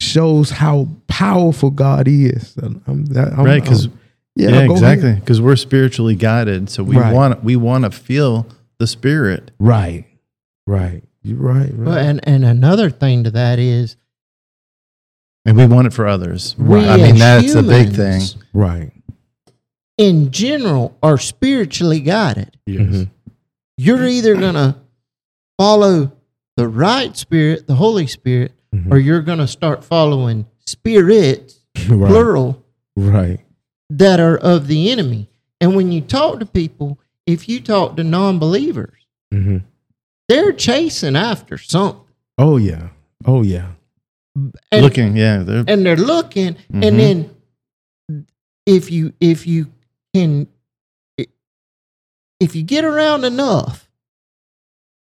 [0.00, 2.56] shows how powerful God is.
[2.62, 3.04] I'm, I'm,
[3.44, 3.62] right?
[3.62, 3.96] Because I'm-
[4.36, 5.14] yeah, exactly.
[5.14, 7.12] Because we're spiritually guided, so we Right.
[7.12, 8.46] want we want to feel
[8.78, 9.50] the spirit.
[9.58, 10.06] Right,
[10.66, 11.02] right.
[11.22, 11.74] You're right.
[11.74, 13.96] Well, and and another thing to that is
[15.44, 16.54] And we want it for others.
[16.58, 18.22] we I mean, as that's a big thing.
[18.54, 18.92] right.
[19.98, 22.56] In general, are spiritually guided.
[22.66, 22.80] Yes.
[22.80, 23.10] Mhm.
[23.82, 24.76] You're either gonna
[25.58, 26.12] follow
[26.58, 28.92] the right spirit, the Holy Spirit, Mhm.
[28.92, 32.10] or you're gonna start following spirits, right.
[32.10, 32.62] plural,
[32.94, 33.40] Right.
[33.88, 35.30] that are of the enemy.
[35.62, 38.98] And when you talk to people, if you talk to non-believers,
[39.32, 39.58] hmm
[40.28, 42.04] they're chasing after something.
[42.38, 42.90] Oh yeah.
[43.24, 43.72] Oh yeah.
[44.70, 46.84] And, Looking, yeah, they're, and they're looking Mhm.
[46.86, 47.30] and then
[48.66, 49.68] if you if you
[50.14, 50.46] can
[52.40, 53.88] if you get around enough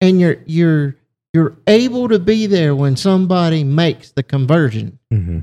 [0.00, 0.96] and you're you're
[1.32, 5.40] you're able to be there when somebody makes the conversion hmm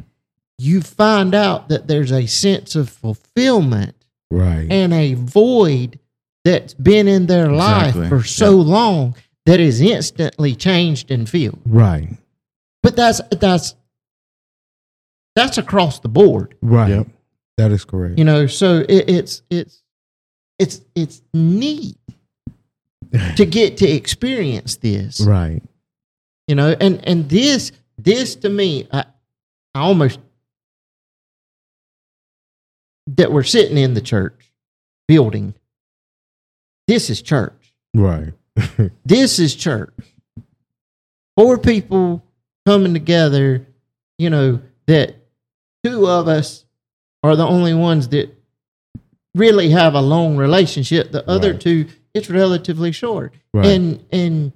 [0.60, 3.96] you find out that there's a sense of fulfillment
[4.32, 4.68] Right.
[4.72, 6.00] and a void
[6.44, 8.02] that's been in their Exactly.
[8.02, 9.16] life for so long
[9.46, 12.10] that is instantly changed and filled right.
[12.84, 13.76] but that's that's
[15.36, 16.90] that's across the board Right.
[16.90, 17.08] Yep.
[17.58, 18.18] That is correct.
[18.18, 19.84] you know so it, it's it's
[20.60, 21.98] it's it's neat
[23.36, 25.62] to get to experience this right.
[26.48, 29.06] you know and and this this to me i,
[29.76, 30.20] I almost
[33.08, 34.52] that we're sitting in the church
[35.08, 35.54] building
[36.88, 37.54] this is church
[37.94, 38.34] Right.
[39.06, 39.94] this is church
[41.38, 42.24] four people
[42.66, 43.66] coming together
[44.18, 45.16] you know that
[45.84, 46.66] two of us
[47.24, 48.37] are the only ones that
[49.38, 51.62] really have a long relationship the other Right.
[51.62, 53.66] two it's relatively short Right.
[53.68, 54.52] and and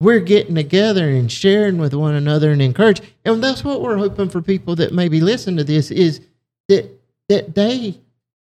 [0.00, 4.28] we're getting together and sharing with one another and encourage and that's what we're hoping
[4.28, 6.20] for people that maybe listen to this is
[6.68, 6.90] that
[7.28, 7.98] that they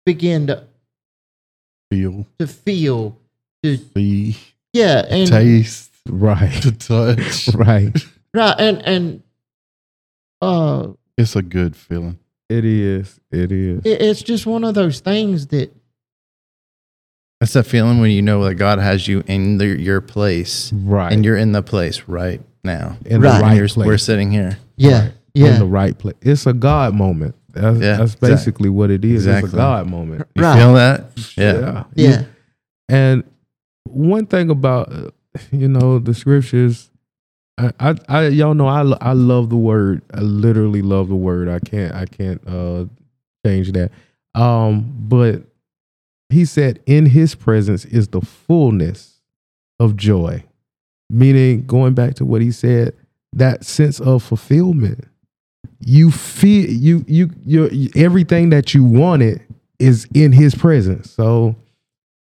[0.06, 0.64] begin to
[1.92, 3.18] Feel, to feel
[3.64, 4.38] to see,
[4.74, 6.62] yeah and taste, right.
[6.62, 7.48] to touch.
[7.56, 7.98] right.
[8.34, 9.24] right and and
[10.42, 12.20] uh It's a good feeling.
[12.50, 13.20] It is.
[13.32, 13.82] It is.
[13.86, 15.72] it, it's just one of those things that
[17.40, 21.12] that's that feeling when you know that God has you in the, your place, right.
[21.14, 22.98] and you're in the place right now.
[23.06, 23.38] in Right.
[23.38, 23.88] the right You're- place.
[23.88, 24.58] We're sitting here.
[24.76, 25.12] yeah Right.
[25.34, 26.16] yeah In the right place.
[26.22, 27.36] It's a God moment.
[27.52, 29.26] That's, Yeah, that's exact- basically what it is.
[29.26, 29.52] It's exactly.
[29.52, 30.28] a God moment.
[30.36, 30.58] You Right.
[30.60, 31.06] feel that?
[31.38, 31.84] Yeah.
[31.96, 32.24] yeah
[32.90, 33.24] And
[33.86, 35.12] one thing about uh,
[35.52, 36.90] you know the scriptures,
[37.60, 40.02] I, I, I y'all know I, I love the word.
[40.14, 41.50] I literally love the word.
[41.50, 42.86] I can't I can't uh
[43.46, 43.92] change that.
[44.36, 45.44] Um, but
[46.30, 49.22] he said, "In His presence is the fullness
[49.80, 50.44] of joy,"
[51.10, 52.96] meaning going back to what he said,
[53.34, 55.06] that sense of fulfillment.
[55.82, 59.42] you feel you you you everything that you wanted
[59.80, 61.12] is in his presence.
[61.12, 61.56] So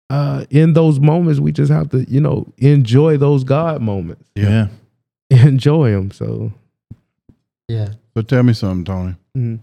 [0.10, 4.24] uh in those moments we just have to, you know, enjoy those God moments.
[4.36, 4.68] Yeah.
[5.48, 6.12] Enjoy them.
[6.12, 6.52] So
[7.68, 7.94] Yeah.
[8.16, 9.16] So tell me something, Tony.
[9.38, 9.60] mhm.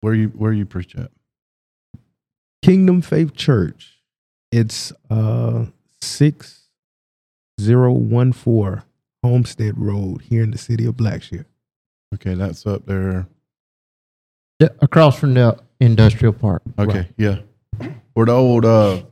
[0.00, 1.10] Where you where you preach at?
[2.62, 3.98] Kingdom Faith Church.
[4.52, 5.66] It's uh
[6.00, 6.68] six
[7.60, 8.84] zero one four
[9.22, 11.44] Homestead Road here in the city of Blackshear.
[12.14, 13.26] Okay, that's up there.
[14.60, 16.62] Yeah, Across from the industrial park.
[16.78, 17.12] Okay, Right.
[17.16, 17.38] yeah.
[18.12, 19.02] Where the old uh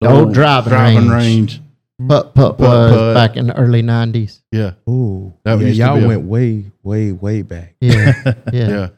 [0.00, 1.10] The old driving range.
[1.10, 1.60] range.
[1.98, 3.14] Putt putt Putt was putt.
[3.14, 4.42] back in the early nineties.
[4.52, 7.74] Yeah, Oh, That yeah, y'all be a- went way, way, way back.
[7.80, 8.12] Yeah.
[8.52, 8.68] Yeah.
[8.68, 8.88] yeah.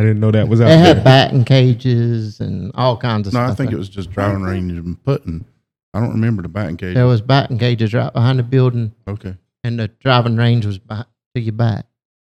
[0.00, 0.82] I didn't know that was out They there.
[0.82, 3.50] They had batting cages and all kinds of No, stuff.
[3.50, 3.76] I think there.
[3.76, 5.44] it was just driving range and putting.
[5.94, 6.94] I don't remember the batting cage.
[6.94, 9.34] There was batting cages right behind the building, Okay,
[9.64, 11.86] and the driving range was back to your back.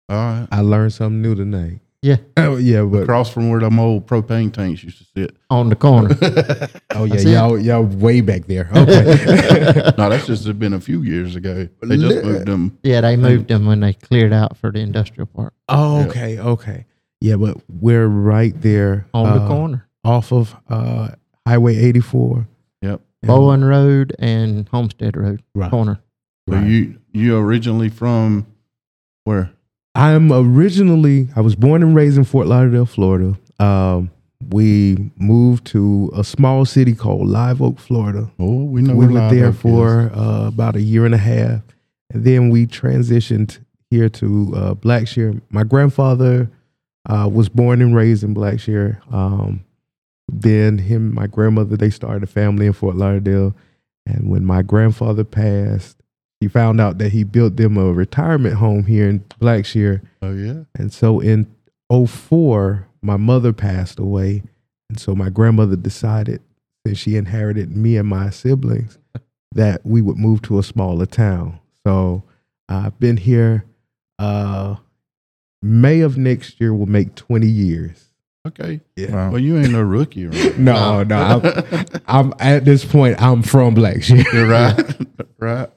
[0.09, 0.47] all right.
[0.51, 1.79] I learned something new tonight.
[2.01, 2.17] Yeah.
[2.35, 5.35] Oh yeah, but Across from where them old propane tanks used to sit.
[5.51, 6.17] On the corner.
[6.95, 8.69] oh yeah, y'all y'all way back there.
[8.75, 9.91] Okay.
[9.97, 11.67] No, that's just been a few years ago.
[11.83, 12.77] They just moved them.
[12.81, 16.05] yeah, they moved them when they cleared out for the industrial park oh, Yeah.
[16.07, 16.85] okay, okay.
[17.19, 21.09] Yeah, but we're right there on the uh, corner, off of uh,
[21.45, 22.47] Highway 84.
[22.81, 23.01] Yep.
[23.21, 25.69] Bowen Road and Homestead Road Right.
[25.69, 25.99] corner.
[26.49, 26.65] So Right.
[26.65, 28.47] you you originally from
[29.25, 29.51] where?
[29.95, 33.37] I'm originally I was born and raised in Fort Lauderdale, Florida.
[33.59, 34.11] Um,
[34.49, 38.31] we moved to a small city called Live Oak, Florida.
[38.39, 41.19] Oh, we know we were Live there Oak for uh, about a year and a
[41.19, 41.61] half,
[42.11, 45.41] and then we transitioned here to uh, Blackshear.
[45.49, 46.49] My grandfather
[47.07, 48.99] uh, was born and raised in Blackshear.
[49.13, 49.63] Um,
[50.27, 53.53] then him, and my grandmother, they started a family in Fort Lauderdale,
[54.05, 56.00] and when my grandfather passed,
[56.41, 60.01] he found out that he built them a retirement home here in Blackshear.
[60.23, 60.63] Oh yeah.
[60.75, 61.45] And so in
[61.91, 64.41] 04, my mother passed away.
[64.89, 66.41] And so my grandmother decided,
[66.85, 68.97] since she inherited me and my siblings,
[69.53, 71.59] that we would move to a smaller town.
[71.85, 72.23] So
[72.67, 73.65] I've been here.
[74.17, 74.77] Uh,
[75.61, 78.07] May of next year will make 20 years.
[78.47, 78.81] Okay.
[78.95, 79.11] Yeah.
[79.11, 79.31] Wow.
[79.33, 80.57] Well, you ain't no rookie, right?
[80.57, 81.15] No, no.
[81.43, 83.21] I'm, I'm at this point.
[83.21, 84.25] I'm from Blackshear.
[84.33, 84.95] You're right.
[85.37, 85.69] right.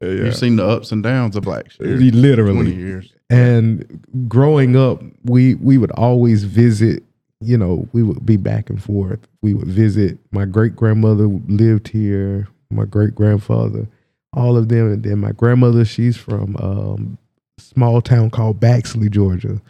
[0.00, 0.08] Yeah.
[0.08, 2.12] You've seen the ups and downs of Blackshear.
[2.14, 2.74] Literally.
[2.74, 3.12] Years.
[3.30, 7.02] And growing up, we we would always visit.
[7.40, 9.20] You know, we would be back and forth.
[9.42, 10.18] We would visit.
[10.32, 12.48] My great grandmother lived here.
[12.70, 13.86] My great grandfather,
[14.32, 15.84] all of them, and then my grandmother.
[15.84, 17.18] She's from um,
[17.58, 19.60] a small town called Baxley, Georgia.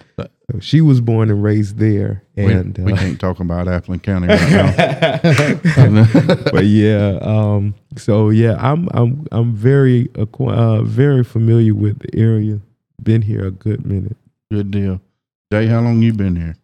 [0.51, 2.23] So she was born and raised there.
[2.37, 6.35] We- And we, uh, can't talk about Appling County right now.
[6.53, 12.61] but yeah, um, so yeah, I'm I'm I'm very uh, very familiar with the area.
[13.03, 14.17] Been here a good minute.
[14.51, 15.01] Good deal.
[15.53, 16.57] Jay, how long you been here?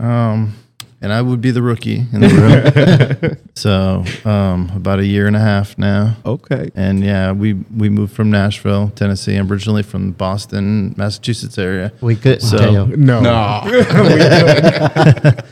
[0.00, 0.54] Um,
[1.02, 2.28] and I would be the rookie in the
[3.22, 3.36] room.
[3.54, 6.16] so, um, about a year and a half now.
[6.24, 6.70] okay.
[6.74, 9.36] And yeah, we we moved from Nashville, Tennessee.
[9.36, 11.92] I'm originally from Boston, Massachusetts area.
[12.00, 12.86] We couldn't So- tell.
[12.86, 13.20] No.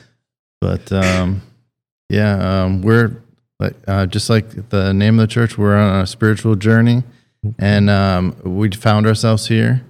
[0.61, 1.43] But um,
[2.09, 3.23] yeah, um, we're
[3.61, 5.59] like uh, just like the name of the church.
[5.59, 7.03] We're on a spiritual journey,
[7.59, 9.83] and um, we found ourselves here.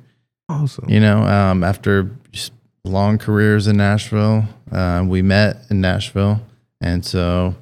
[0.48, 0.88] Awesome.
[0.90, 2.52] You know, um, after just
[2.84, 6.40] long careers in Nashville, uh, we met in Nashville,
[6.80, 7.54] and so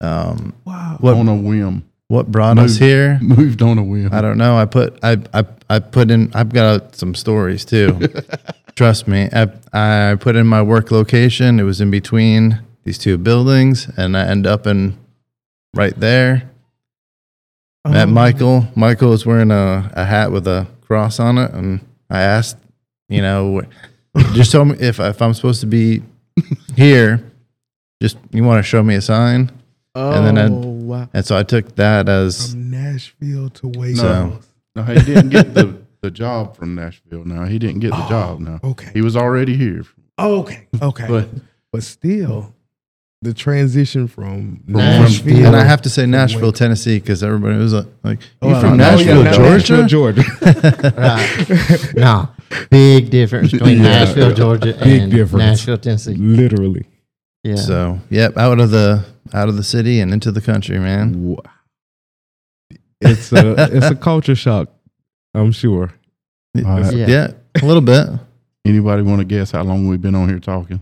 [0.00, 0.96] um, Wow.
[1.00, 1.84] what on a whim.
[2.08, 3.18] what brought us here?
[3.22, 4.10] Moved on a whim.
[4.12, 4.56] I don't know.
[4.56, 6.30] I put I I I put in.
[6.34, 7.98] I've got some stories too.
[8.74, 9.28] Trust me.
[9.32, 11.60] I I put in my work location.
[11.60, 14.96] It was in between these two buildings, and I end up in
[15.74, 16.50] right there.
[17.86, 18.10] Met Oh.
[18.10, 18.66] Michael.
[18.74, 21.80] Michael was wearing a, a hat with a cross on it, and
[22.10, 22.56] I asked,
[23.08, 23.62] you know,
[24.32, 26.02] just tell me if if I'm supposed to be
[26.76, 27.22] here.
[28.02, 29.50] Just you want to show me a sign,
[29.94, 31.08] Oh, and then I'd- oh, wow.
[31.14, 33.94] and so I took that as From Nashville to Waco.
[33.94, 34.40] So-
[34.76, 37.24] No, he didn't get the, the job from Nashville.
[37.24, 38.40] Now he didn't get the job.
[38.40, 38.90] Now oh, Okay.
[38.92, 39.84] he was already here.
[40.18, 40.66] Oh, okay.
[40.82, 41.06] Okay.
[41.08, 41.28] But
[41.72, 42.52] But still,
[43.22, 45.46] the transition from From- Nashville.
[45.46, 48.60] and I have to say Nashville, Tennessee, because everybody was like, like Oh, "You I
[48.60, 48.90] from know.
[48.90, 50.24] Nashville, Oh, yeah, Georgia?" Nashville, Georgia.
[50.98, 51.94] Right.
[52.60, 53.82] no, big difference between Yeah.
[54.04, 55.38] Nashville, Georgia, Big and difference.
[55.44, 56.14] Nashville, Tennessee.
[56.14, 56.86] Literally.
[57.42, 57.56] Yeah.
[57.56, 61.22] So, yep, out of the out of the city and into the country, man.
[61.24, 61.42] Wow.
[63.00, 64.68] It's a it's a culture shock.
[65.34, 65.92] I'm sure.
[66.56, 66.94] All right.
[66.94, 67.06] Yeah.
[67.08, 67.30] Yeah,
[67.62, 68.08] a little bit.
[68.64, 70.80] anybody want to guess how long we've been on here talking?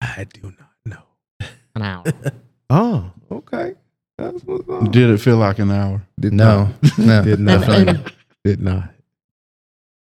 [0.00, 1.46] I do not know.
[1.74, 2.04] An hour.
[2.70, 3.74] Oh, okay.
[4.16, 4.90] That's what's up.
[4.90, 6.02] Did it feel like an hour?
[6.18, 7.60] Did No, no, Did not.
[7.60, 8.12] definitely.
[8.42, 8.93] Did not.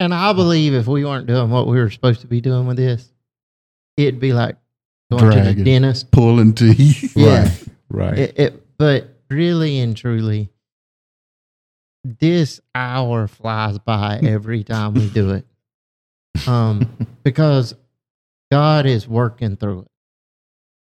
[0.00, 2.78] And I believe if we weren't doing what we were supposed to be doing with
[2.78, 3.12] this,
[3.98, 4.56] it'd be like
[5.10, 6.10] going to the dentist.
[6.10, 7.12] Pulling teeth.
[7.16, 7.50] Yeah.
[7.90, 8.18] Right.
[8.18, 10.50] It, it, but really and truly,
[12.04, 15.46] this hour flies by every time we do it.
[16.48, 17.74] Um, because
[18.50, 19.88] God is working through it.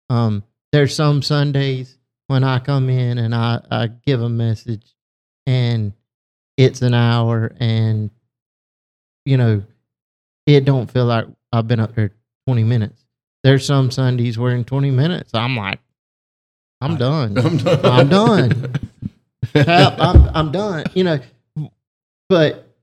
[0.10, 1.98] Um, there's some Sundays
[2.28, 4.96] when I come in and I, I give a message
[5.46, 5.94] and
[6.58, 8.10] it's an hour and
[9.28, 9.62] you know
[10.46, 12.12] it don't feel like I've been up there
[12.48, 13.04] 20 minutes.
[13.44, 15.80] There's some Sundays where in 20 minutes I'm like,
[16.80, 17.38] I'm done.
[17.38, 17.86] I'm done.
[17.86, 18.74] I'm done.
[19.54, 20.86] Help, I'm, I'm done.
[20.94, 21.20] You know,
[22.30, 22.74] but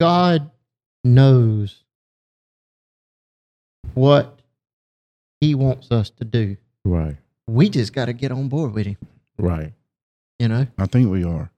[0.00, 0.50] God
[1.04, 1.84] knows
[3.94, 4.40] what
[5.40, 6.56] He wants us to do.
[6.84, 7.16] right.
[7.48, 8.96] We just got to get on board with Him.
[9.36, 9.72] Right.
[10.38, 11.50] You know, I think we are.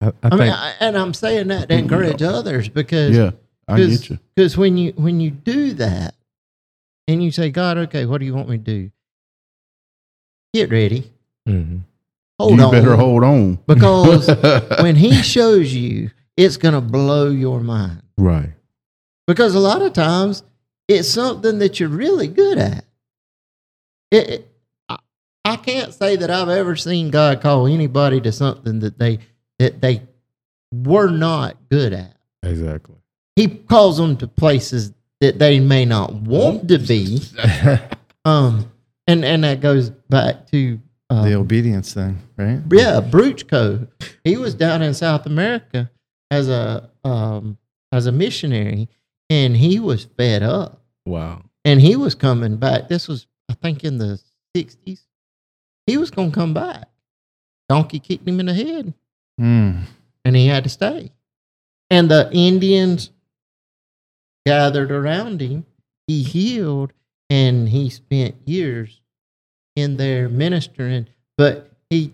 [0.00, 3.32] I, I, I, mean, I, and I'm saying that to encourage others because Yeah,
[3.66, 4.18] I get you.
[4.36, 6.14] Because when you when you do that,
[7.08, 8.90] and you say, God, okay, what do you want me to do?
[10.54, 11.10] Get ready.
[11.48, 11.80] Mhm.
[12.38, 12.58] Hold on.
[12.58, 12.70] you on.
[12.72, 13.58] better hold on.
[13.66, 14.28] Because
[14.82, 18.02] when he shows you, it's going to blow your mind.
[18.16, 18.50] right.
[19.26, 20.42] Because a lot of times
[20.86, 22.84] it's something that you're really good at.
[24.10, 24.52] It, it-
[24.88, 24.98] I,
[25.44, 29.18] I can't say that I've ever seen God call anybody to something that they
[29.58, 30.02] that they
[30.72, 32.16] were not good at.
[32.42, 32.96] Exactly.
[33.36, 37.20] He calls them to places that they may not want to be.
[38.24, 38.70] Um,
[39.06, 40.78] and and that goes back to
[41.08, 42.60] uh, the obedience thing, right?
[42.70, 43.88] yeah, Bruchko.
[44.22, 45.90] He was down in South America
[46.30, 47.56] as a um,
[47.90, 48.88] as a missionary,
[49.30, 51.42] and he was fed up, Wow.
[51.64, 52.88] and he was coming back.
[52.88, 54.20] This was, I think, in the
[54.54, 55.00] '60s.
[55.86, 56.86] He was going to come back.
[57.70, 58.92] Donkey kicked him in the head,
[59.38, 59.82] Mm.
[60.24, 61.12] and he had to stay.
[61.90, 63.10] And the Indians
[64.46, 65.64] gathered around him.
[66.06, 66.92] He healed,
[67.30, 69.00] and he spent years
[69.76, 71.06] in there ministering.
[71.36, 72.12] But he,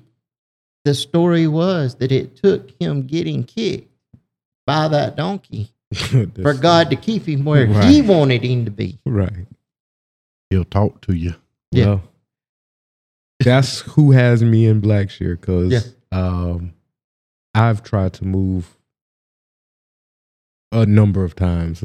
[0.84, 3.90] the story was that it took him getting kicked
[4.66, 8.98] by that donkey for God to keep him where he wanted him to be.
[9.06, 9.46] Right.
[10.50, 11.34] He'll talk to you.
[11.70, 11.86] Yeah.
[11.86, 12.02] Well,
[13.40, 15.80] that's who has me in Blackshear because Yeah.
[16.18, 16.72] um,
[17.54, 18.76] I've tried to move
[20.72, 21.84] a number of times.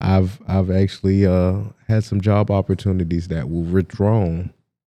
[0.00, 4.52] I've I've actually uh, had some job opportunities that were withdrawn,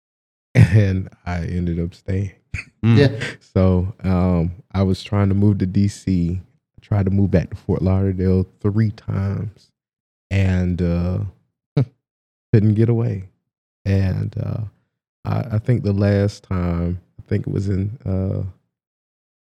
[0.55, 2.33] and I ended up staying.
[2.85, 2.97] Mm.
[2.99, 3.27] Yeah.
[3.57, 6.39] So um, I was trying to move to DC.
[6.39, 9.71] I tried to move back to Fort Lauderdale three times,
[10.31, 11.21] and uh,
[12.53, 13.31] couldn't get away.
[13.87, 14.61] And uh,
[15.25, 18.45] I, I think the last time, I think it was in uh,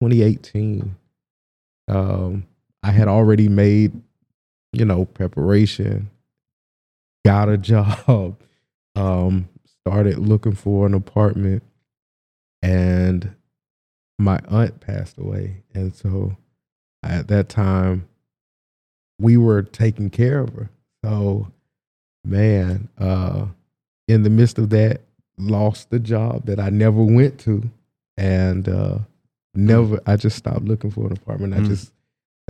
[0.09, 0.95] 2018.
[1.87, 2.45] Um,
[2.81, 3.93] I had already made,
[4.73, 6.09] you know, preparation,
[7.25, 8.37] got a job,
[8.95, 11.63] um, started looking for an apartment,
[12.61, 13.33] and
[14.19, 15.63] my aunt passed away.
[15.73, 16.35] And so
[17.01, 18.07] at that time,
[19.19, 20.69] we were taking care of her.
[21.03, 21.47] So,
[22.25, 23.47] man, uh,
[24.07, 25.01] in the midst of that,
[25.37, 27.69] lost the job that I never went to.
[28.17, 28.99] And uh,
[29.55, 31.53] never, I just stopped looking for an apartment.
[31.53, 31.67] I Mm.
[31.67, 31.91] just,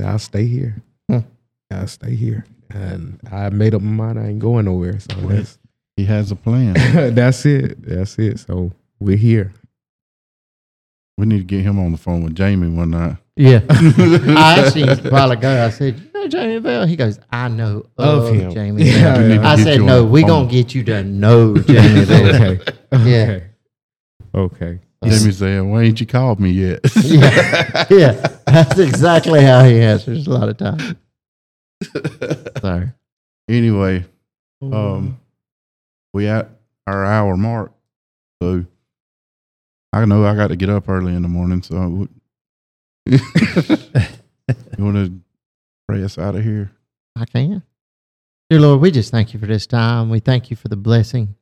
[0.03, 0.81] I'll stay here.
[1.09, 1.19] Hmm.
[1.71, 2.45] I'll stay here.
[2.69, 4.99] And I made up my mind I ain't going nowhere.
[4.99, 5.59] So that's,
[5.95, 6.73] He has a plan.
[7.15, 7.81] that's it.
[7.85, 8.39] That's it.
[8.39, 9.53] So we're here.
[11.17, 13.17] we need to get him on the phone with Jamie one night.
[13.35, 13.61] Yeah.
[13.69, 16.85] I actually, a while ago, I said, you know Jamie Bell?
[16.87, 18.51] He goes, I know of, Of him.
[18.53, 19.21] Jamie Yeah, Bell.
[19.23, 20.27] We need to I said, no, we phone.
[20.29, 22.51] going to get you to know Jamie Bell.
[22.51, 22.59] okay.
[22.91, 23.23] Yeah.
[23.25, 23.43] Okay.
[24.35, 24.79] Okay.
[25.03, 27.85] Jamie said, "Why ain't you called me yet?" yeah.
[27.89, 28.27] yeah.
[28.45, 30.95] That's exactly how he answers a lot of times.
[32.61, 32.91] Sorry.
[33.49, 34.05] anyway,
[34.61, 35.19] um,
[36.13, 36.49] we at
[36.87, 37.71] our hour mark,
[38.41, 38.65] so
[39.91, 41.61] I know I got to get up early in the morning.
[41.63, 42.09] So, I would-
[44.77, 45.19] you want to
[45.87, 46.71] pray us out of here?
[47.15, 47.63] I can.
[48.49, 50.09] Dear Lord, we just thank you for this time.
[50.09, 51.35] We thank you for the blessing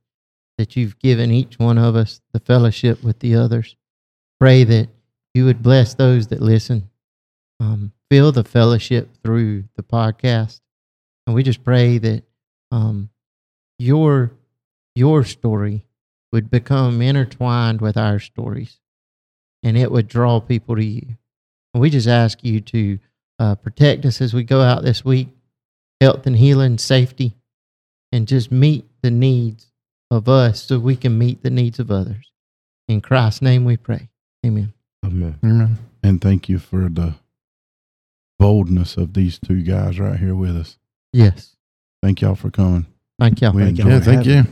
[0.62, 3.76] that you've given each one of us, the fellowship with the others.
[4.39, 4.89] Pray that
[5.34, 6.88] you would bless those that listen.
[7.59, 10.62] Um, feel the fellowship through the podcast.
[11.26, 12.24] And we just pray that
[12.70, 13.09] um,
[13.80, 14.34] your,
[14.93, 15.88] your story
[16.32, 18.80] would become intertwined with our stories
[19.64, 21.18] and it would draw people to you.
[21.74, 22.99] And we just ask you to
[23.39, 25.30] uh, protect us as we go out this week
[25.99, 27.36] health and healing, safety,
[28.12, 29.71] and just meet the needs
[30.12, 32.32] of us so we can meet the needs of others.
[32.88, 34.09] In Christ's name we pray.
[34.45, 34.74] Amen.
[35.03, 35.39] Amen.
[35.43, 35.78] Amen.
[36.03, 37.16] And thank you for the
[38.38, 40.78] boldness of these two guys right here with us.
[41.14, 41.55] Yes.
[42.03, 42.86] Thank y'all for coming.
[43.20, 43.53] Thank y'all.
[43.53, 44.03] We Thank y'all it.
[44.03, 44.43] for Yeah, thank you.